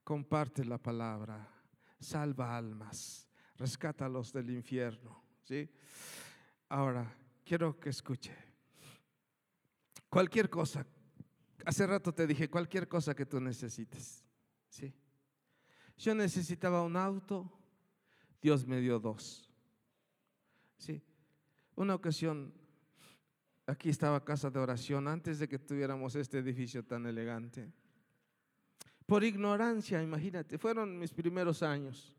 [0.04, 1.48] Comparte la palabra,
[2.00, 5.70] salva almas, rescátalos del infierno, ¿sí?
[6.70, 7.14] Ahora,
[7.44, 8.34] quiero que escuche.
[10.10, 10.88] Cualquier cosa,
[11.66, 14.24] hace rato te dije, cualquier cosa que tú necesites,
[14.70, 14.94] ¿sí?
[15.98, 17.52] Yo necesitaba un auto,
[18.42, 19.52] Dios me dio dos,
[20.78, 21.04] ¿sí?
[21.76, 22.54] Una ocasión,
[23.68, 27.72] aquí estaba casa de oración, antes de que tuviéramos este edificio tan elegante.
[29.06, 32.16] Por ignorancia, imagínate, fueron mis primeros años.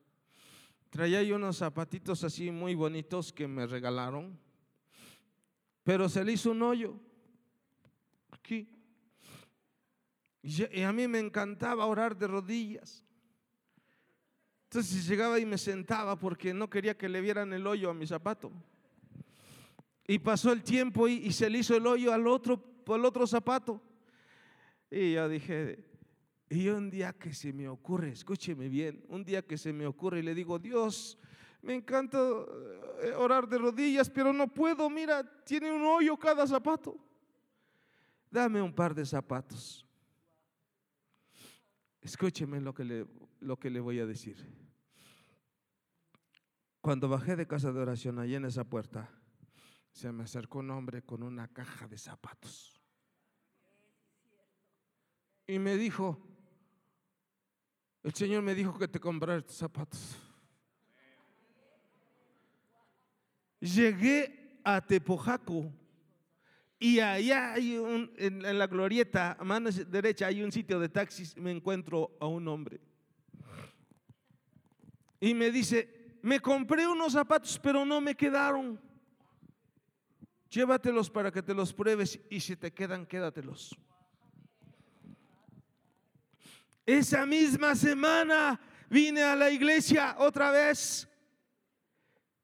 [0.90, 4.38] Traía yo unos zapatitos así muy bonitos que me regalaron,
[5.82, 6.94] pero se le hizo un hoyo
[8.30, 8.68] aquí.
[10.42, 13.05] Y a mí me encantaba orar de rodillas.
[14.70, 18.07] Entonces llegaba y me sentaba porque no quería que le vieran el hoyo a mi
[18.07, 18.53] zapato.
[20.07, 23.82] Y pasó el tiempo y, se le hizo el hoyo al otro, al otro zapato.
[24.90, 25.84] Y yo dije,
[26.48, 30.20] y un día que se me ocurre, escúcheme bien, un día que se me ocurre
[30.20, 31.18] y le digo, Dios,
[31.61, 32.18] me encanta
[33.02, 36.96] eh, orar de rodillas, pero no puedo, mira, tiene un hoyo cada zapato.
[38.30, 39.84] Dame un par de zapatos.
[42.00, 43.07] Escúcheme lo que le,
[43.40, 44.36] lo que le voy a decir.
[46.80, 49.11] Cuando bajé de casa de oración allí en esa puerta,
[49.97, 52.78] se me acercó un hombre con una caja de zapatos.
[55.47, 56.20] Y me dijo,
[58.03, 60.18] el Señor me dijo que te comprara estos zapatos.
[63.59, 65.72] Llegué a Tepojaco
[66.78, 70.90] y allá hay un, en, en, la glorieta, a mano derecha, hay un sitio de
[70.90, 71.34] taxis.
[71.38, 72.82] Me encuentro a un hombre.
[75.20, 78.86] Y me dice, me compré unos zapatos, pero no me quedaron.
[80.51, 83.76] Llévatelos para que te los pruebes y si te quedan, quédatelos.
[86.84, 91.09] Esa misma semana vine a la iglesia otra vez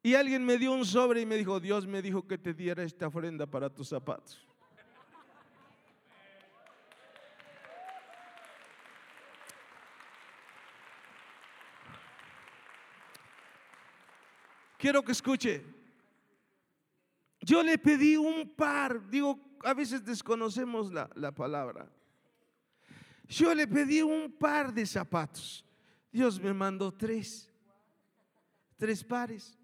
[0.02, 2.82] y alguien me dio un sobre y me dijo, Dios me dijo que te diera
[2.82, 4.44] esta ofrenda para tus zapatos.
[14.76, 15.81] Quiero que escuche.
[17.42, 21.90] Yo le pedí un par, digo, a veces desconocemos la, la palabra.
[23.26, 25.64] Yo le pedí un par de zapatos.
[26.12, 27.50] Dios me mandó tres,
[28.76, 29.58] tres pares.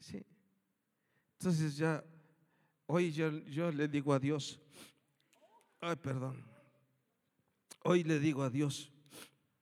[0.00, 0.24] Sí.
[1.38, 2.04] Entonces ya,
[2.86, 4.60] hoy yo, yo le digo a Dios,
[5.80, 6.44] ay, perdón,
[7.84, 8.92] hoy le digo a Dios,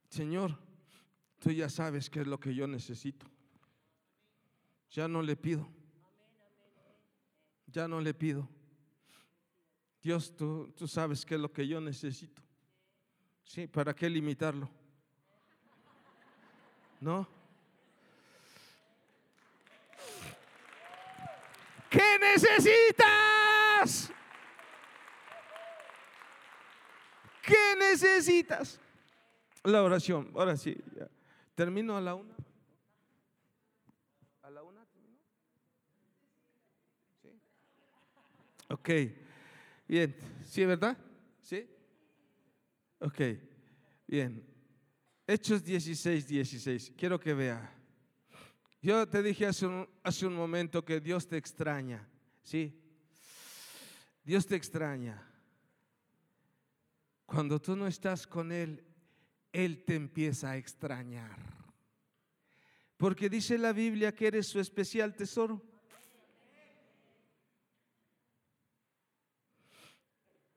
[0.09, 0.59] Señor,
[1.39, 3.27] tú ya sabes qué es lo que yo necesito.
[4.89, 5.76] Ya no le pido
[7.77, 8.49] ya no le pido.
[10.01, 12.41] Dios, tú, tú sabes qué es lo que yo necesito.
[13.43, 14.67] Sí, ¿para qué limitarlo?
[16.99, 17.27] ¿No?
[21.87, 24.11] ¿Qué necesitas?
[27.43, 28.79] ¿Qué necesitas?
[29.63, 30.31] La oración.
[30.33, 30.75] Ahora sí,
[31.53, 32.36] termino a la una.
[38.69, 38.89] Ok,
[39.87, 40.15] bien,
[40.45, 40.97] ¿sí, verdad?
[41.41, 41.67] ¿Sí?
[42.99, 43.21] Ok,
[44.07, 44.45] bien.
[45.25, 46.93] Hechos 16, 16.
[46.97, 47.73] Quiero que vea.
[48.81, 52.07] Yo te dije hace un, hace un momento que Dios te extraña,
[52.43, 52.81] ¿sí?
[54.23, 55.21] Dios te extraña.
[57.25, 58.83] Cuando tú no estás con Él,
[59.51, 61.37] Él te empieza a extrañar.
[62.95, 65.61] Porque dice la Biblia que eres su especial tesoro.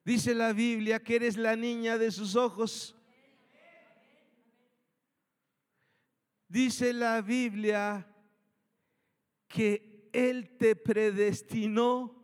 [0.04, 2.96] Dice la Biblia que eres la niña de sus ojos.
[6.48, 8.06] Dice la Biblia
[9.46, 12.16] que Él te predestinó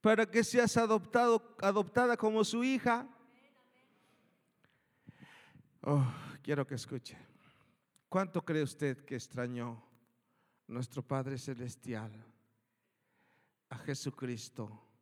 [0.00, 3.08] para que seas adoptado, adoptada como su hija.
[5.82, 6.04] Oh,
[6.42, 7.16] quiero que escuche.
[8.08, 9.82] ¿Cuánto cree usted que extrañó
[10.66, 12.12] nuestro Padre Celestial
[13.70, 14.93] a Jesucristo?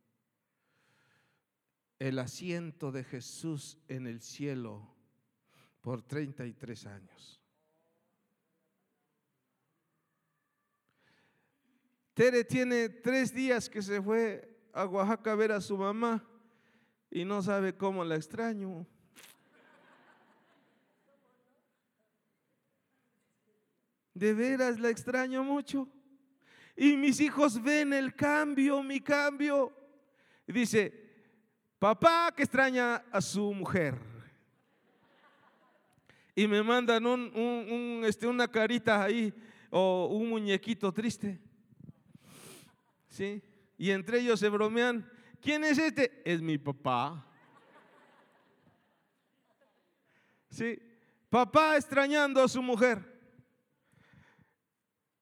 [2.03, 4.93] El asiento de Jesús en el cielo
[5.83, 7.41] por 33 años.
[12.13, 16.29] Tere tiene tres días que se fue a Oaxaca a ver a su mamá
[17.09, 18.85] y no sabe cómo la extraño.
[24.13, 25.89] De veras la extraño mucho.
[26.77, 29.73] Y mis hijos ven el cambio, mi cambio.
[30.49, 31.02] dice,
[31.83, 33.99] papá que extraña a su mujer.
[36.33, 39.35] Y me mandan un, este, una carita ahí
[39.69, 41.41] o un muñequito triste.
[43.09, 43.43] ¿Sí?
[43.77, 45.11] Y entre ellos se bromean.
[45.41, 46.23] ¿Quién es este?
[46.25, 47.27] Es mi papá.
[50.51, 50.81] ¿Sí?
[51.29, 53.03] Papá extrañando a su mujer.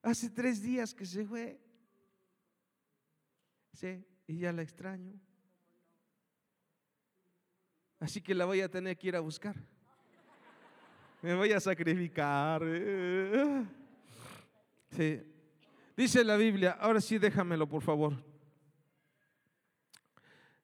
[0.02, 1.58] Hace tres días que se fue.
[3.72, 5.18] Sí, y ya la extraño.
[8.01, 9.55] Así que la voy a tener que ir a buscar.
[11.20, 12.62] Me voy a sacrificar.
[14.90, 15.22] Sí.
[15.94, 18.14] Dice la Biblia, ahora sí déjamelo por favor.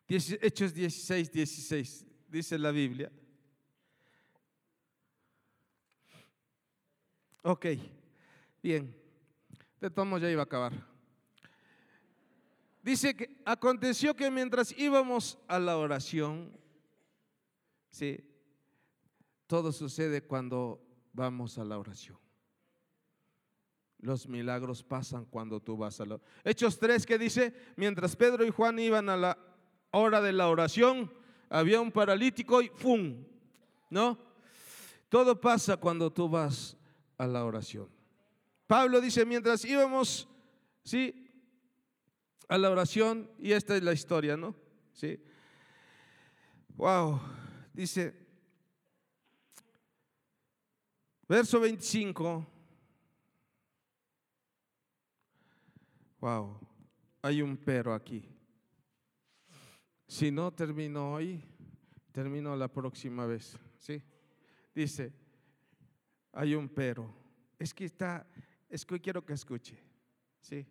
[0.08, 3.12] Hechos 16, 16, dice la Biblia.
[7.42, 7.66] Ok,
[8.62, 8.96] bien.
[9.80, 10.72] De todos ya iba a acabar.
[12.82, 16.56] Dice que aconteció que mientras íbamos a la oración,
[17.90, 18.18] sí,
[19.46, 20.82] todo sucede cuando
[21.12, 22.18] vamos a la oración.
[23.98, 28.50] Los milagros pasan cuando tú vas a la Hechos 3 que dice, mientras Pedro y
[28.50, 29.38] Juan iban a la
[29.90, 31.10] hora de la oración,
[31.48, 33.24] había un paralítico y ¡fum!
[33.88, 34.18] ¿No?
[35.08, 36.76] Todo pasa cuando tú vas
[37.16, 37.88] a la oración.
[38.66, 40.28] Pablo dice, mientras íbamos,
[40.82, 41.30] ¿sí?
[42.48, 44.54] A la oración, y esta es la historia, ¿no?
[44.92, 45.18] Sí.
[46.74, 47.20] Wow,
[47.76, 48.14] dice,
[51.28, 52.46] verso 25.
[56.20, 56.58] Wow,
[57.22, 58.28] hay un pero aquí.
[60.08, 61.42] Si no termino hoy,
[62.10, 64.02] termino la próxima vez, ¿sí?
[64.74, 65.12] Dice,
[66.32, 67.14] hay un pero.
[67.58, 68.26] Es que está,
[68.68, 69.78] es que quiero que escuche.
[70.40, 70.66] ¿sí?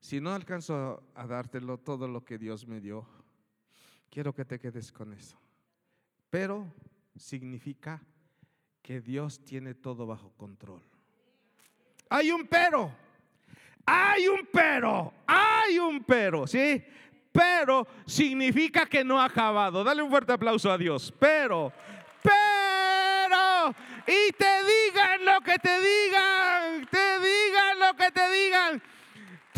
[0.00, 3.06] Si no alcanzo a dártelo todo lo que Dios me dio,
[4.10, 5.38] quiero que te quedes con eso.
[6.30, 6.72] Pero
[7.16, 8.02] significa
[8.82, 10.82] que Dios tiene todo bajo control.
[12.10, 12.90] Hay un pero,
[13.84, 16.82] hay un pero, hay un pero, ¿sí?
[17.30, 19.84] Pero significa que no ha acabado.
[19.84, 21.12] Dale un fuerte aplauso a Dios.
[21.18, 21.72] Pero,
[22.22, 23.74] pero,
[24.06, 28.82] y te digan lo que te digan, te digan lo que te digan.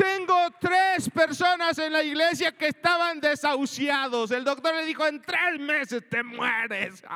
[0.00, 4.30] Tengo tres personas en la iglesia que estaban desahuciados.
[4.30, 7.02] El doctor le dijo, en tres meses te mueres.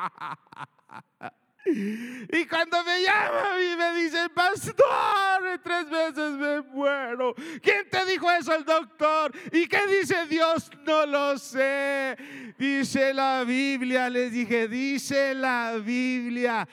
[1.67, 7.33] Y cuando me llama y me dice, pastor, en tres meses me muero.
[7.59, 9.31] ¿Quién te dijo eso, el doctor?
[9.51, 10.69] ¿Y qué dice Dios?
[10.85, 12.15] No lo sé.
[12.59, 16.67] Dice la Biblia, les dije, dice la Biblia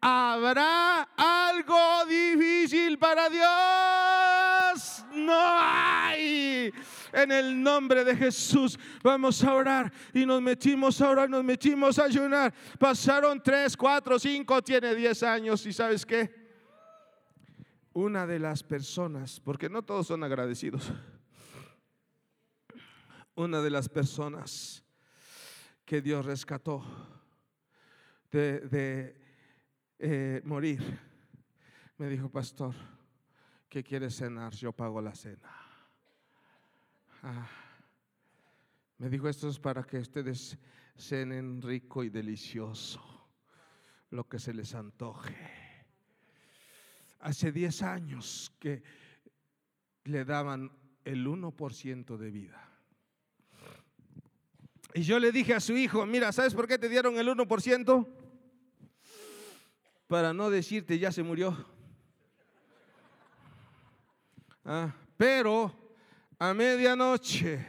[0.00, 5.04] ¿Habrá algo difícil para Dios?
[5.14, 6.72] No hay.
[7.12, 11.98] En el nombre de Jesús vamos a orar y nos metimos a orar, nos metimos
[11.98, 12.52] a ayunar.
[12.78, 16.46] Pasaron tres, cuatro, cinco, tiene diez años y sabes qué?
[17.94, 20.92] Una de las personas, porque no todos son agradecidos,
[23.34, 24.84] una de las personas
[25.86, 26.84] que Dios rescató
[28.30, 29.25] de, de
[29.98, 30.80] eh, morir,
[31.98, 32.74] me dijo, pastor,
[33.68, 34.52] ¿qué quieres cenar?
[34.54, 35.50] Yo pago la cena.
[37.22, 37.48] Ah.
[38.98, 40.58] me dijo, esto es para que ustedes
[40.96, 43.02] cenen rico y delicioso,
[44.10, 45.34] lo que se les antoje.
[47.20, 48.82] Hace 10 años que
[50.04, 50.70] le daban
[51.04, 52.62] el 1% de vida.
[54.94, 58.25] Y yo le dije a su hijo, mira, ¿sabes por qué te dieron el 1%?
[60.06, 61.56] Para no decirte ya se murió.
[64.64, 65.72] Ah, pero
[66.38, 67.66] a medianoche,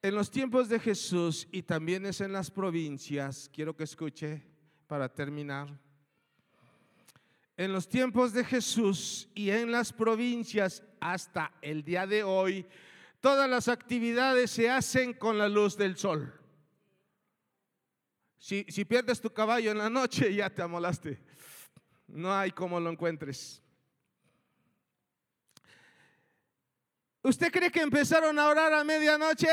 [0.00, 4.42] en los tiempos de Jesús y también es en las provincias, quiero que escuche
[4.86, 5.68] para terminar.
[7.56, 12.66] En los tiempos de Jesús y en las provincias hasta el día de hoy,
[13.20, 16.32] todas las actividades se hacen con la luz del sol.
[18.42, 21.16] Si, pierdes tu caballo en la noche, ya te amolaste.
[22.08, 23.62] No hay como lo encuentres.
[27.22, 29.46] ¿Usted cree que empezaron a orar a medianoche?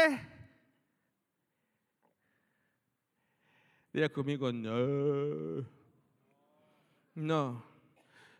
[3.93, 5.67] Diga conmigo, no.
[7.13, 7.63] No.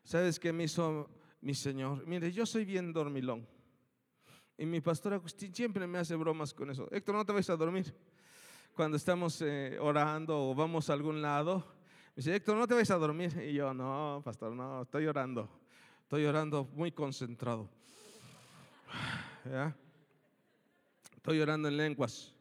[0.03, 2.07] ¿Sabes qué me hizo mi Señor.
[2.07, 3.47] Mire, yo soy bien dormilón.
[4.57, 6.89] Y mi pastor Agustín siempre me hace bromas con eso.
[6.91, 7.95] Héctor, no te vais a dormir.
[8.79, 11.57] Cuando estamos eh, orando o vamos a algún lado,
[12.15, 13.37] me dice, Héctor, no te vais a dormir.
[13.45, 15.49] Y yo, no, pastor, no, estoy orando.
[16.03, 17.69] Estoy orando muy concentrado.
[21.13, 22.33] Estoy orando en lenguas.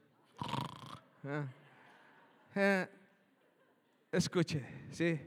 [2.55, 2.89] Eh,
[4.13, 5.21] escuche, sí.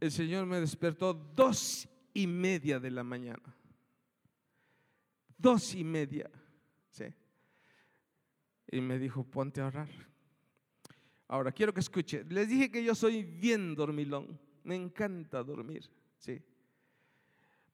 [0.00, 3.54] El Señor me despertó dos y media de la mañana
[5.36, 6.28] dos y media.
[6.90, 7.04] ¿sí?
[8.70, 9.88] Y me dijo, ponte a orar.
[11.26, 12.24] Ahora, quiero que escuche.
[12.28, 14.38] Les dije que yo soy bien dormilón.
[14.64, 15.90] Me encanta dormir.
[16.18, 16.42] ¿sí?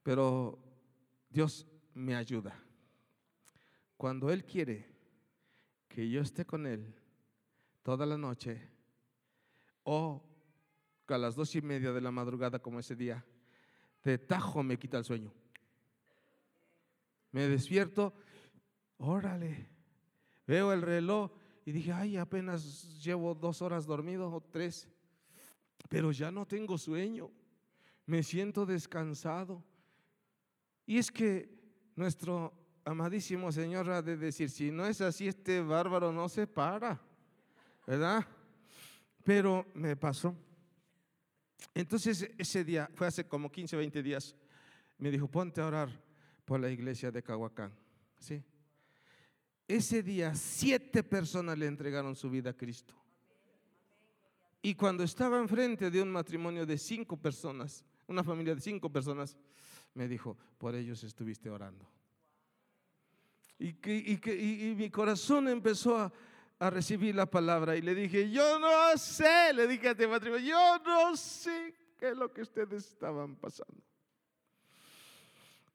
[0.02, 0.58] Pero
[1.30, 2.60] Dios me ayuda.
[3.96, 4.92] Cuando Él quiere
[5.88, 6.94] que yo esté con Él
[7.82, 8.68] toda la noche
[9.84, 10.22] o
[11.12, 13.24] a las dos y media de la madrugada como ese día,
[14.02, 15.32] de tajo me quita el sueño.
[17.30, 18.14] Me despierto,
[18.96, 19.68] órale,
[20.46, 21.30] veo el reloj
[21.64, 24.88] y dije, ay, apenas llevo dos horas dormido o tres,
[25.88, 27.30] pero ya no tengo sueño,
[28.06, 29.62] me siento descansado.
[30.86, 31.48] Y es que
[31.96, 32.52] nuestro
[32.84, 37.00] amadísimo Señor ha de decir, si no es así, este bárbaro no se para,
[37.86, 38.26] ¿verdad?
[39.22, 40.34] Pero me pasó.
[41.72, 44.36] Entonces ese día, fue hace como 15, 20 días,
[44.98, 45.88] me dijo, ponte a orar
[46.44, 47.72] por la iglesia de Cahuacán.
[48.18, 48.42] ¿sí?
[49.66, 52.94] Ese día siete personas le entregaron su vida a Cristo.
[54.60, 59.36] Y cuando estaba enfrente de un matrimonio de cinco personas, una familia de cinco personas,
[59.94, 61.88] me dijo, por ellos estuviste orando.
[63.58, 66.12] Y, y, mi corazón empezó a,
[66.58, 70.46] a, recibir la palabra y le dije, yo no sé, le dije a este matrimonio,
[70.46, 73.82] yo no sé qué es lo que ustedes estaban pasando.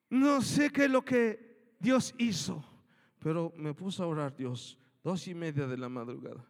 [0.10, 2.66] No sé qué es lo que Dios hizo,
[3.20, 6.46] pero me puso a orar Dios, dos y media de la madrugada.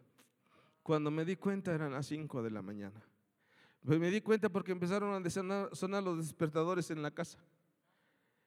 [0.82, 3.04] Cuando me di cuenta eran las cinco de la mañana.
[3.82, 5.30] Me di cuenta porque empezaron a
[5.74, 7.38] sonar, los despertadores en la casa.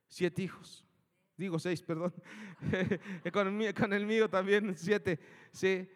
[0.08, 0.86] Siete hijos.
[1.36, 2.14] Digo seis, perdón.
[3.34, 5.20] con, el mío, con el mío también siete.
[5.52, 5.88] Sí.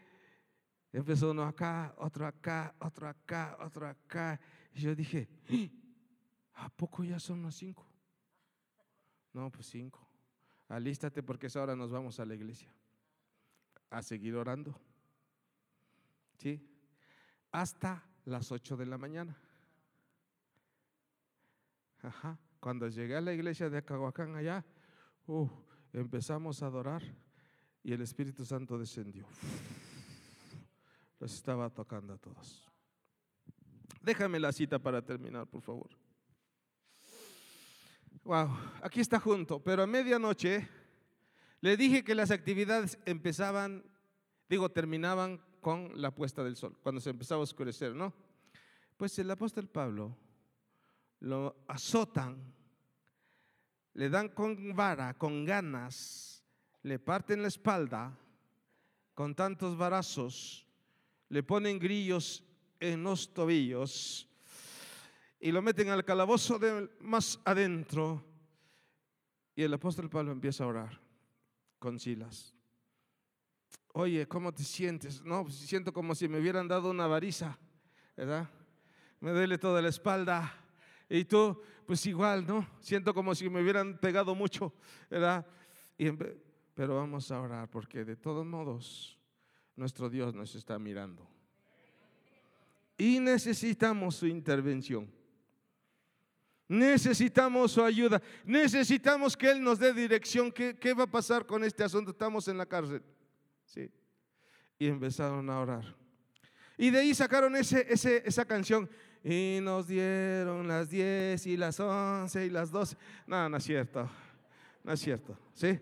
[0.91, 4.39] Empezó uno acá, otro acá, otro acá, otro acá.
[4.73, 5.27] Y yo dije,
[6.53, 7.87] ¿a poco ya son las cinco?
[9.33, 10.06] No, pues cinco.
[10.69, 12.69] Alístate porque ahora nos vamos a la iglesia.
[13.89, 14.77] A seguir orando.
[16.37, 16.61] ¿Sí?
[17.51, 19.35] Hasta las ocho de la mañana.
[22.01, 22.37] Ajá.
[22.59, 24.65] Cuando llegué a la iglesia de Acahuacán allá,
[25.27, 25.47] uh,
[25.93, 27.03] empezamos a adorar
[27.83, 29.25] y el Espíritu Santo descendió.
[31.19, 32.67] Los estaba tocando a todos.
[34.01, 36.06] Déjame la cita para terminar, por favor.
[38.27, 38.49] Wow,
[38.81, 40.67] aquí está junto, pero a medianoche
[41.61, 43.85] le dije que las actividades empezaban,
[44.49, 48.13] digo, terminaban con la puesta del sol, cuando se empezaba a oscurecer, ¿no?
[48.97, 50.17] Pues el apóstol Pablo
[51.21, 52.53] lo azotan,
[53.93, 56.43] le dan con vara, con ganas,
[56.83, 58.13] le parten la espalda
[59.13, 60.67] con tantos varazos,
[61.29, 62.43] le ponen grillos
[62.81, 64.27] en los tobillos
[65.39, 68.23] y lo meten al calabozo de más adentro.
[69.55, 70.99] Y el apóstol Pablo empieza a orar
[71.79, 72.55] con Silas.
[73.93, 75.23] Oye, ¿cómo te sientes?
[75.23, 77.57] No, pues siento como si me hubieran dado una variza,
[78.15, 78.49] ¿verdad?
[79.19, 80.53] Me duele toda la espalda.
[81.09, 82.67] Y tú, pues igual, ¿no?
[82.79, 84.73] Siento como si me hubieran pegado mucho,
[85.09, 85.45] ¿verdad?
[86.75, 89.17] pero vamos a orar porque de todos modos
[89.75, 91.27] nuestro Dios nos está mirando.
[92.99, 95.16] Y necesitamos su intervención.
[96.67, 98.21] Necesitamos su ayuda.
[98.43, 100.51] Necesitamos que Él nos dé dirección.
[100.51, 102.11] ¿Qué, ¿Qué, va a pasar con este asunto?
[102.11, 103.01] Estamos en la cárcel.
[103.65, 103.89] Sí.
[104.77, 105.95] Y empezaron a orar.
[106.77, 108.89] Y de ahí sacaron ese, ese, esa canción.
[109.23, 112.97] Y nos dieron las 10 y las 11 y las 12.
[113.25, 114.09] No, no es cierto.
[114.83, 115.37] No es cierto.
[115.53, 115.79] ¿Sí?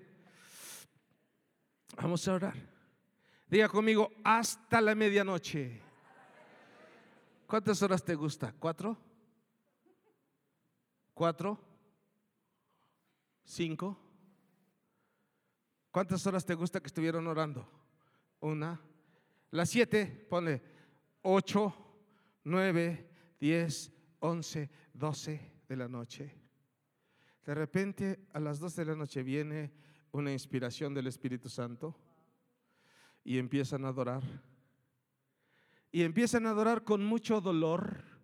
[1.98, 2.56] Vamos a orar.
[3.48, 5.82] Diga conmigo, hasta la medianoche.
[7.48, 8.54] ¿Cuántas horas te gusta?
[8.58, 8.98] ¿Cuatro?
[11.16, 11.58] ¿Cuatro?
[13.46, 13.98] ¿Cinco?
[15.90, 17.66] ¿Cuántas horas te gusta que estuvieron orando?
[18.42, 18.82] Una.
[19.52, 20.62] Las siete, ponle
[21.22, 21.74] ocho,
[22.44, 23.10] nueve,
[23.40, 26.36] diez, once, doce de la noche.
[27.46, 29.72] De repente a las dos de la noche viene
[30.12, 31.96] una inspiración del Espíritu Santo
[33.24, 34.22] y empiezan a adorar.
[35.94, 38.15] Y empiezan a adorar con mucho dolor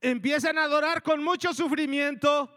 [0.00, 2.54] Empiezan a adorar con mucho sufrimiento.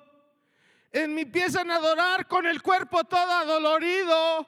[0.93, 4.47] empiezan a adorar con el cuerpo todo adolorido.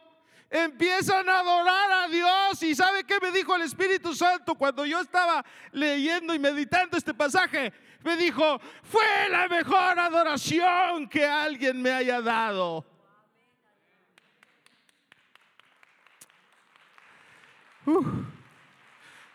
[0.49, 2.61] Empiezan a adorar a Dios.
[2.61, 7.13] ¿Y sabe qué me dijo el Espíritu Santo cuando yo estaba leyendo y meditando este
[7.13, 7.73] pasaje?
[8.03, 12.85] Me dijo, fue la mejor adoración que alguien me haya dado.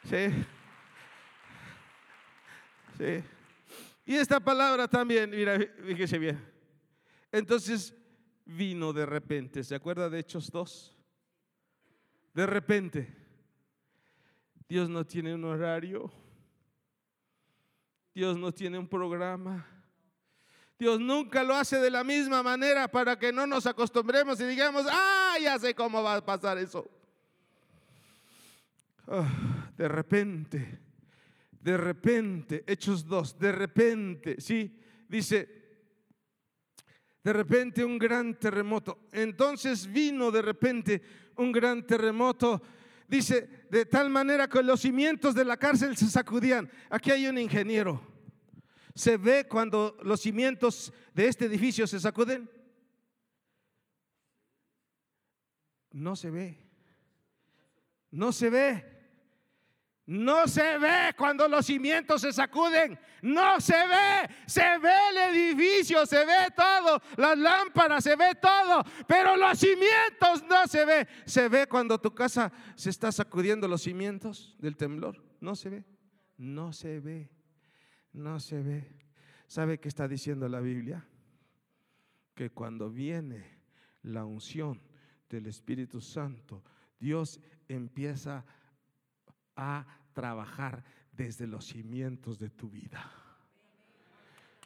[0.09, 0.45] sí.
[2.99, 3.25] Sí.
[4.09, 6.43] Y esta palabra también, mira, fíjese bien.
[7.31, 7.95] Entonces
[8.47, 10.97] vino de repente, ¿se acuerda de Hechos 2?
[12.33, 13.15] De repente,
[14.67, 16.11] Dios no tiene un horario,
[18.15, 19.67] Dios no tiene un programa.
[20.79, 24.87] Dios nunca lo hace de la misma manera para que no nos acostumbremos y digamos,
[24.91, 26.91] ah, ya sé cómo va a pasar eso.
[29.07, 30.88] Ah, de repente,
[31.69, 34.75] de repente, Hechos 2, de repente, sí,
[35.07, 35.47] dice,
[37.23, 39.01] de repente un gran terremoto.
[39.13, 41.03] Entonces vino de repente
[41.37, 42.63] un gran terremoto.
[43.07, 46.71] Dice, de tal manera que los cimientos de la cárcel se sacudían.
[46.89, 48.01] Aquí hay un ingeniero.
[48.95, 52.49] ¿Se ve cuando los cimientos de este edificio se sacuden?
[55.93, 56.59] No se ve.
[58.11, 58.98] No se ve.
[60.09, 62.99] No se ve cuando los cimientos se sacuden.
[63.21, 64.35] No se ve.
[64.47, 66.99] Se ve el edificio, se ve todo.
[67.19, 68.83] Las lámparas, se ve todo.
[69.07, 71.07] Pero los cimientos no se ve.
[71.27, 75.23] Se ve cuando tu casa se está sacudiendo los cimientos del temblor.
[75.43, 75.85] No se ve.
[76.39, 77.29] No se ve.
[78.15, 78.91] No se ve.
[79.47, 81.07] ¿Sabe qué está diciendo la Biblia?
[82.35, 83.59] Que cuando viene
[84.05, 84.81] la unción
[85.29, 86.65] del Espíritu Santo,
[86.99, 88.45] Dios empieza a
[90.13, 93.11] trabajar desde los cimientos de tu vida.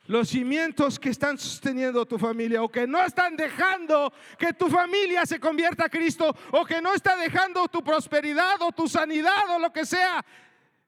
[0.07, 5.25] Los cimientos que están sosteniendo tu familia o que no están dejando que tu familia
[5.25, 9.61] se convierta a Cristo o que no está dejando tu prosperidad o tu sanidad o
[9.61, 10.25] lo que sea,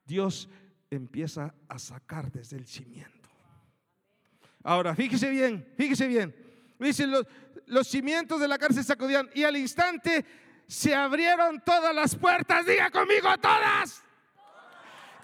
[0.05, 0.49] Dios
[0.91, 3.29] empieza a sacar desde el cimiento.
[4.65, 6.35] Ahora, fíjese bien, fíjese bien.
[6.81, 7.27] Dicen los,
[7.67, 10.25] los cimientos de la cárcel sacudían y al instante
[10.67, 12.67] se abrieron todas las puertas.
[12.67, 14.05] Diga conmigo todas.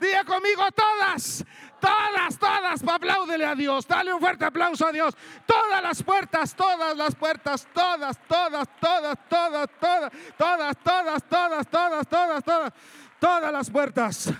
[0.00, 1.44] Diga conmigo todas,
[1.78, 2.82] todas, todas.
[2.82, 3.86] Apláudele a Dios.
[3.86, 5.14] Dale un fuerte aplauso a Dios.
[5.46, 12.08] Todas las puertas, todas las puertas, todas, todas, todas, todas, todas, todas, todas, todas, todas,
[12.08, 12.72] todas, todas,
[13.20, 14.32] todas las puertas.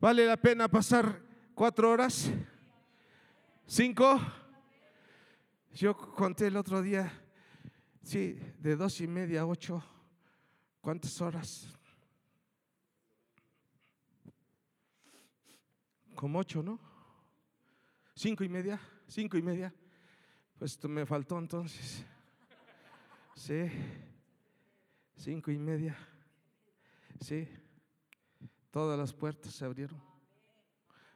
[0.00, 1.20] ¿Vale la pena pasar
[1.54, 2.30] cuatro horas?
[3.66, 4.20] ¿Cinco?
[5.74, 7.12] Yo conté el otro día,
[8.02, 9.82] sí, de dos y media a ocho.
[10.80, 11.72] ¿Cuántas horas?
[16.22, 16.78] como ocho, ¿no?
[18.14, 19.74] Cinco y media, cinco y media.
[20.56, 22.04] Pues me faltó entonces.
[23.34, 23.68] Sí,
[25.16, 25.98] cinco y media.
[27.20, 27.48] Sí,
[28.70, 30.00] todas las puertas se abrieron.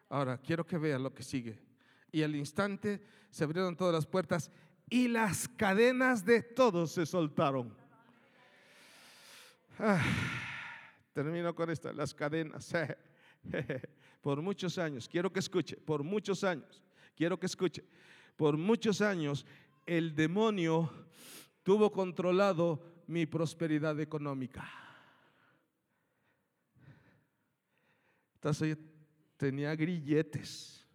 [0.09, 1.63] Ahora, quiero que vean lo que sigue.
[2.11, 4.51] Y al instante se abrieron todas las puertas
[4.89, 7.75] y las cadenas de todos se soltaron.
[9.79, 10.03] Ah,
[11.13, 12.73] termino con esta, las cadenas.
[14.21, 16.83] por muchos años, quiero que escuche, por muchos años,
[17.15, 17.85] quiero que escuche,
[18.37, 19.47] por muchos años
[19.87, 20.91] el demonio
[21.63, 24.69] tuvo controlado mi prosperidad económica.
[28.35, 28.79] Entonces
[29.37, 30.87] tenía grilletes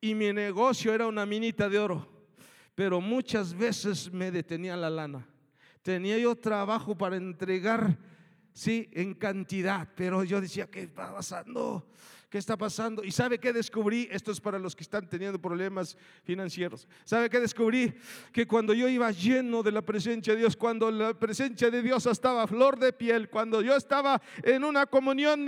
[0.00, 2.19] y mi negocio era una minita de oro,
[2.80, 5.28] pero muchas veces me detenía la lana.
[5.82, 7.98] Tenía yo trabajo para entregar,
[8.54, 11.86] sí, en cantidad, pero yo decía, ¿qué está pasando?
[12.30, 13.04] ¿Qué está pasando?
[13.04, 14.08] ¿Y sabe qué descubrí?
[14.10, 16.88] Esto es para los que están teniendo problemas financieros.
[17.04, 17.92] ¿Sabe qué descubrí?
[18.32, 22.06] Que cuando yo iba lleno de la presencia de Dios, cuando la presencia de Dios
[22.06, 25.46] estaba flor de piel, cuando yo estaba en una comunión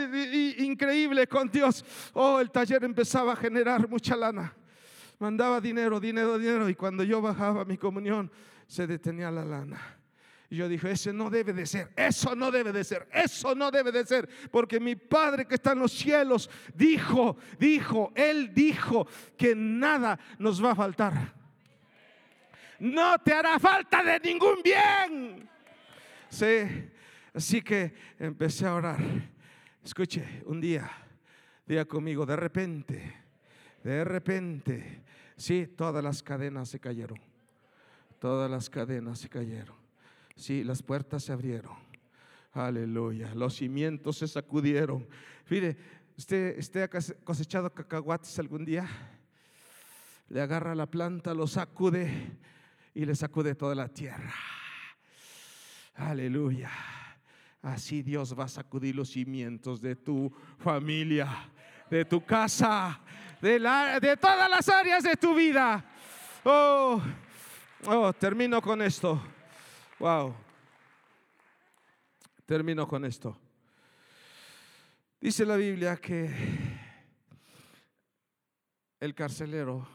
[0.59, 4.55] increíble con Dios, oh, el taller empezaba a generar mucha lana.
[5.23, 6.69] Mandaba dinero, dinero, dinero.
[6.69, 8.29] Y cuando yo bajaba mi comunión,
[8.67, 9.81] se detenía la lana.
[10.51, 13.71] Y yo dije, ese no debe de ser, eso no debe de ser, eso no
[13.71, 19.07] debe de ser, porque mi Padre que está en los cielos dijo, dijo, Él dijo
[19.39, 21.33] que nada nos va a faltar.
[22.81, 25.49] No te hará falta de ningún bien.
[26.29, 26.91] Sí,
[27.33, 28.99] así que empecé a orar.
[29.85, 30.91] Escuche, un día,
[31.65, 33.23] día conmigo, de repente,
[33.85, 35.03] de repente,
[35.43, 37.19] sí, todas las cadenas se cayeron.
[38.19, 39.77] Todas las cadenas se cayeron.
[40.37, 41.77] Sí, las puertas se abrieron.
[42.53, 43.35] Aleluya.
[43.35, 45.07] Los cimientos se sacudieron.
[45.49, 45.77] Mire,
[46.17, 48.89] ¿usted, usted ha cosechado cacahuates algún día?
[50.33, 52.11] le agarra la planta, lo sacude
[52.95, 54.33] y le sacude toda la tierra.
[55.95, 56.71] Aleluya.
[57.61, 61.29] Así Dios va a sacudir los cimientos de tu familia,
[61.91, 62.99] de tu casa,
[63.43, 63.59] de,
[64.01, 65.85] de todas las áreas de tu vida.
[66.45, 67.03] Oh,
[67.87, 69.21] oh, termino con esto.
[69.99, 70.35] Wow.
[72.47, 73.37] Termino con esto.
[75.21, 76.31] Dice la Biblia que
[79.01, 79.89] el carcelero,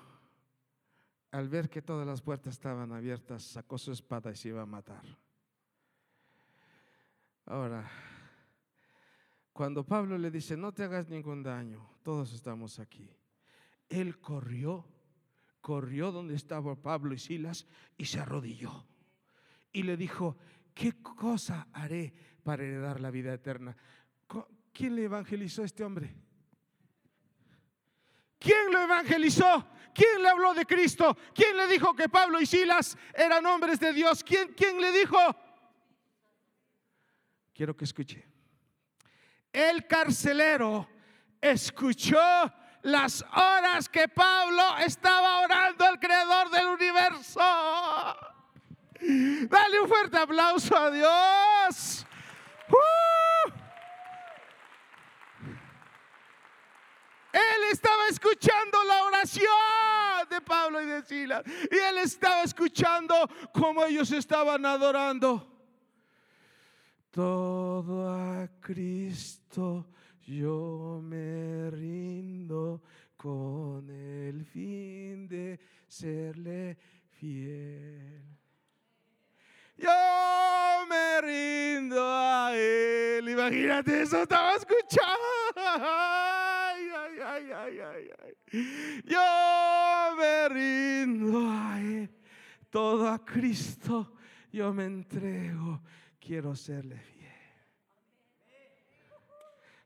[1.31, 4.65] al ver que todas las puertas estaban abiertas, sacó su espada y se iba a
[4.65, 5.03] matar.
[7.45, 7.89] Ahora,
[9.53, 13.09] cuando Pablo le dice, no te hagas ningún daño, todos estamos aquí.
[13.89, 14.85] Él corrió,
[15.61, 17.65] corrió donde estaba Pablo y Silas
[17.97, 18.85] y se arrodilló.
[19.71, 20.37] Y le dijo,
[20.73, 22.13] ¿qué cosa haré
[22.43, 23.75] para heredar la vida eterna?
[24.73, 26.15] ¿Quién le evangelizó a este hombre?
[28.39, 29.67] ¿Quién lo evangelizó?
[29.93, 31.17] ¿Quién le habló de Cristo?
[31.33, 34.23] ¿Quién le dijo que Pablo y Silas eran hombres de Dios?
[34.23, 35.17] ¿Quién, quién le dijo?
[37.57, 38.23] quiero que escuche.
[39.51, 40.87] El carcelero
[41.41, 42.19] escuchó
[42.87, 47.41] las horas que Pablo estaba orando al creador del universo.
[49.01, 52.05] Dale un fuerte aplauso a Dios.
[52.69, 53.51] ¡Uh!
[57.33, 61.43] Él estaba escuchando la oración de Pablo y de Silas.
[61.69, 65.45] Y él estaba escuchando cómo ellos estaban adorando.
[67.11, 69.87] Todo a Cristo
[70.27, 72.81] yo me rindo
[73.15, 76.77] con el fin de serle
[77.09, 78.23] fiel.
[79.77, 83.29] Yo me rindo a Él.
[83.29, 85.17] Imagínate, eso estaba escuchando.
[89.05, 92.09] Yo me rindo a Él.
[92.69, 94.13] Todo a Cristo
[94.51, 95.81] yo me entrego
[96.19, 97.16] quiero serle fiel.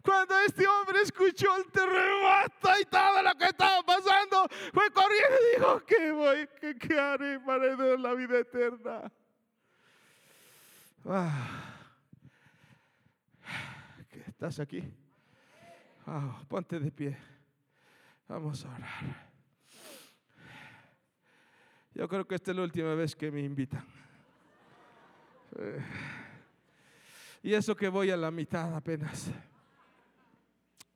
[0.03, 5.57] Cuando este hombre escuchó el terremoto y todo lo que estaba pasando, fue corriendo y
[5.57, 6.49] dijo, ¿qué voy?
[6.79, 9.11] ¿Qué, haré para heredar la vida eterna?
[11.05, 11.71] Ah.
[14.27, 14.83] ¿Estás aquí?
[16.07, 17.17] Ah, ponte de pie.
[18.27, 19.31] Vamos a orar.
[21.93, 23.85] Yo creo que esta es la última vez que me invitan.
[25.57, 25.83] Eh.
[27.43, 29.31] Y eso que voy a la mitad apenas.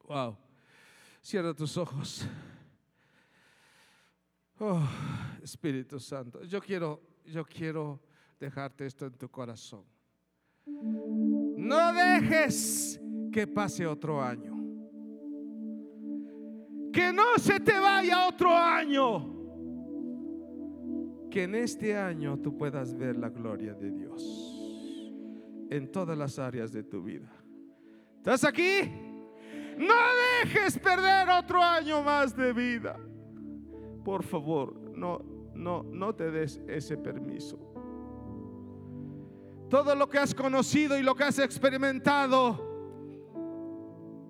[0.08, 0.38] Wow.
[1.22, 2.28] Cierra tus ojos.
[4.60, 4.82] Oh,
[5.44, 8.00] Espíritu Santo, yo quiero, yo quiero
[8.40, 9.84] dejarte esto en tu corazón.
[10.66, 13.00] No dejes
[13.32, 14.54] que pase otro año.
[16.94, 19.34] Que no se te vaya otro año.
[21.30, 24.56] Que en este año tú puedas ver la gloria de Dios
[25.70, 27.30] en todas las áreas de tu vida.
[28.18, 29.05] ¿Estás aquí?
[29.78, 29.96] No
[30.44, 32.98] dejes perder otro año más de vida.
[34.04, 35.20] Por favor, no,
[35.54, 37.58] no, no te des ese permiso.
[39.70, 42.76] Todo lo que has conocido y lo que has experimentado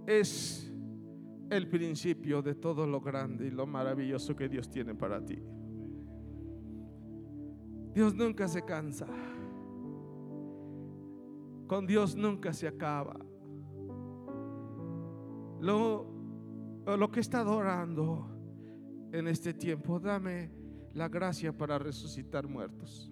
[0.08, 0.72] es
[1.50, 5.38] el principio de todo lo grande y lo maravilloso que Dios tiene para ti.
[7.94, 9.08] Dios nunca se cansa.
[11.68, 13.16] Con Dios nunca se acaba.
[15.60, 16.06] Lo,
[16.86, 18.30] lo que está adorando
[19.12, 20.52] en este tiempo, dame
[20.94, 23.12] la gracia para resucitar muertos.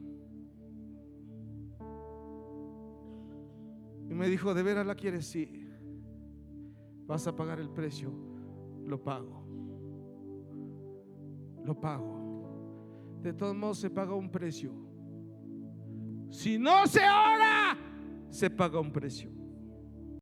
[4.10, 5.26] Y me dijo, ¿de veras la quieres?
[5.26, 5.68] Sí.
[7.06, 8.12] Vas a pagar el precio.
[8.86, 9.46] Lo pago.
[11.64, 13.20] Lo pago.
[13.22, 14.74] De todos modos se paga un precio.
[16.30, 17.78] Si no se ora,
[18.30, 19.32] se paga un precio.